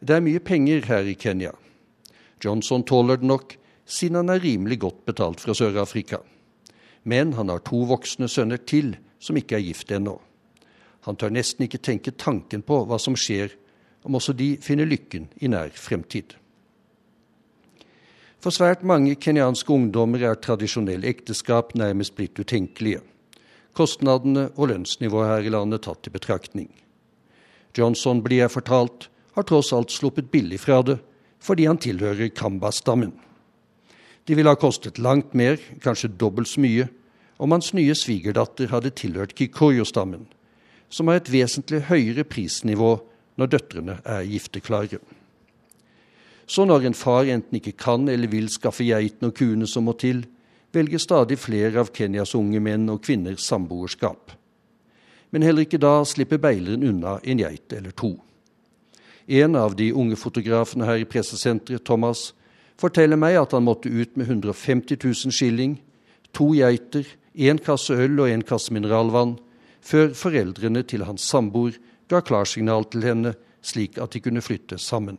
[0.04, 1.54] Det er mye penger her i Kenya.
[2.44, 3.54] Johnson tåler det nok,
[3.88, 6.18] siden han er rimelig godt betalt fra Sør-Afrika.
[7.08, 10.18] Men han har to voksne sønner til som ikke er gift ennå.
[11.08, 13.54] Han tør nesten ikke tenke tanken på hva som skjer
[14.04, 16.36] om også de finner lykken i nær fremtid.
[18.44, 23.00] For svært mange kenyanske ungdommer er tradisjonelle ekteskap nærmest blitt utenkelige.
[23.72, 26.68] Kostnadene og lønnsnivået her i landet tatt i betraktning.
[27.72, 30.98] Johnson, blir jeg fortalt, har tross alt sluppet billig fra det,
[31.42, 33.12] fordi han tilhører Kamba-stammen.
[34.24, 36.86] De ville ha kostet langt mer, kanskje dobbelt så mye,
[37.36, 40.24] om hans nye svigerdatter hadde tilhørt Kikoyo-stammen,
[40.88, 42.94] som har et vesentlig høyere prisnivå
[43.36, 45.00] når døtrene er gifteklare.
[46.46, 49.96] Så når en far enten ikke kan eller vil skaffe geitene og kuene som må
[49.98, 50.22] til,
[50.74, 54.34] velger stadig flere av Kenyas unge menn og kvinner samboerskap.
[55.32, 58.14] Men heller ikke da slipper beileren unna en geit eller to.
[59.28, 62.32] En av de unge fotografene her i pressesenteret, Thomas,
[62.80, 65.78] forteller meg at han måtte ut med 150 000 skilling,
[66.32, 69.38] to geiter, én kasse øl og én kasse mineralvann,
[69.84, 71.76] før foreldrene til hans samboer
[72.08, 75.16] ga klarsignal til henne, slik at de kunne flytte sammen.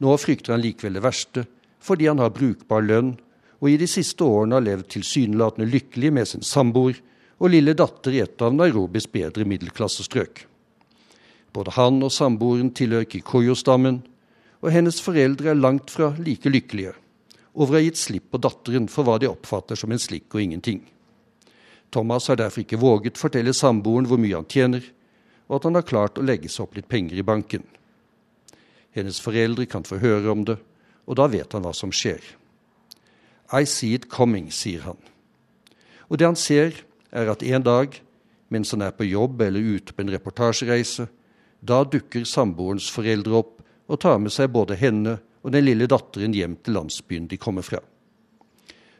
[0.00, 1.44] Nå frykter han likevel det verste,
[1.80, 3.16] fordi han har brukbar lønn
[3.60, 6.96] og i de siste årene har levd tilsynelatende lykkelig med sin samboer
[7.40, 10.46] og lille datter i et av Nairobis bedre middelklassestrøk.
[11.52, 14.02] Både han og samboeren tilhører Kikoyo-stammen,
[14.60, 16.94] og hennes foreldre er langt fra like lykkelige
[17.54, 20.42] over å ha gitt slipp på datteren for hva de oppfatter som en slikk og
[20.44, 20.84] ingenting.
[21.90, 24.84] Thomas har derfor ikke våget fortelle samboeren hvor mye han tjener,
[25.50, 27.64] og at han har klart å legge seg opp litt penger i banken.
[28.94, 30.60] Hennes foreldre kan få høre om det,
[31.10, 32.22] og da vet han hva som skjer.
[33.50, 34.98] I see it coming, sier han.
[36.06, 37.96] Og det han ser, er at en dag,
[38.50, 41.08] mens han er på jobb eller ute på en reportasjereise,
[41.60, 43.56] da dukker samboerens foreldre opp
[43.90, 47.64] og tar med seg både henne og den lille datteren hjem til landsbyen de kommer
[47.66, 47.80] fra.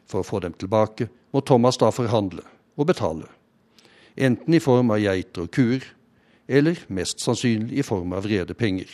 [0.09, 2.43] For å få dem tilbake må Thomas da forhandle
[2.77, 3.29] og betale,
[4.15, 5.85] enten i form av geiter og kuer,
[6.51, 8.89] eller mest sannsynlig i form av rede penger.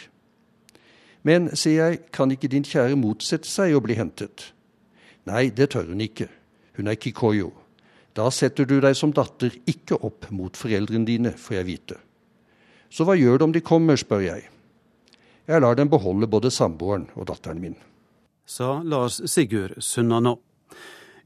[1.26, 4.52] Men, sier jeg, kan ikke din kjære motsette seg å bli hentet?
[5.28, 6.30] Nei, det tør hun ikke.
[6.78, 7.50] Hun er kikoyo.
[8.16, 11.98] Da setter du deg som datter ikke opp mot foreldrene dine, får jeg vite.
[12.90, 14.48] Så hva gjør du om de kommer, spør jeg.
[15.48, 17.78] Jeg lar dem beholde både samboeren og datteren min.
[18.48, 20.38] Sa Lars Sigurd Sunna nå.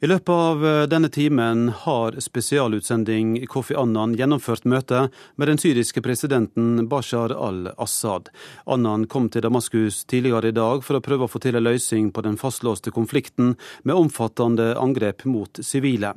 [0.01, 5.03] I løpet av eh, denne timen har spesialutsending Kofi Annan gjennomført møte
[5.37, 8.31] med den syriske presidenten Bashar al-Assad.
[8.65, 12.09] Annan kom til Damaskus tidligere i dag for å prøve å få til en løsning
[12.09, 13.53] på den fastlåste konflikten
[13.85, 16.15] med omfattende angrep mot sivile.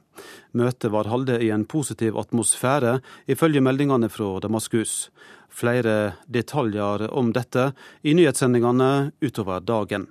[0.56, 5.10] Møtet var holdt i en positiv atmosfære, ifølge meldingene fra Damaskus.
[5.52, 10.08] Flere detaljer om dette i nyhetssendingene utover dagen.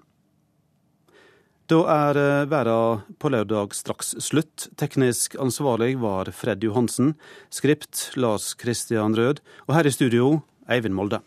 [1.71, 4.67] Da er eh, verden på lørdag straks slutt.
[4.75, 7.13] Teknisk ansvarlig var Fred Johansen.
[7.55, 9.39] Skript Lars Christian Rød.
[9.69, 11.21] Og her i studio, Eivind Molde.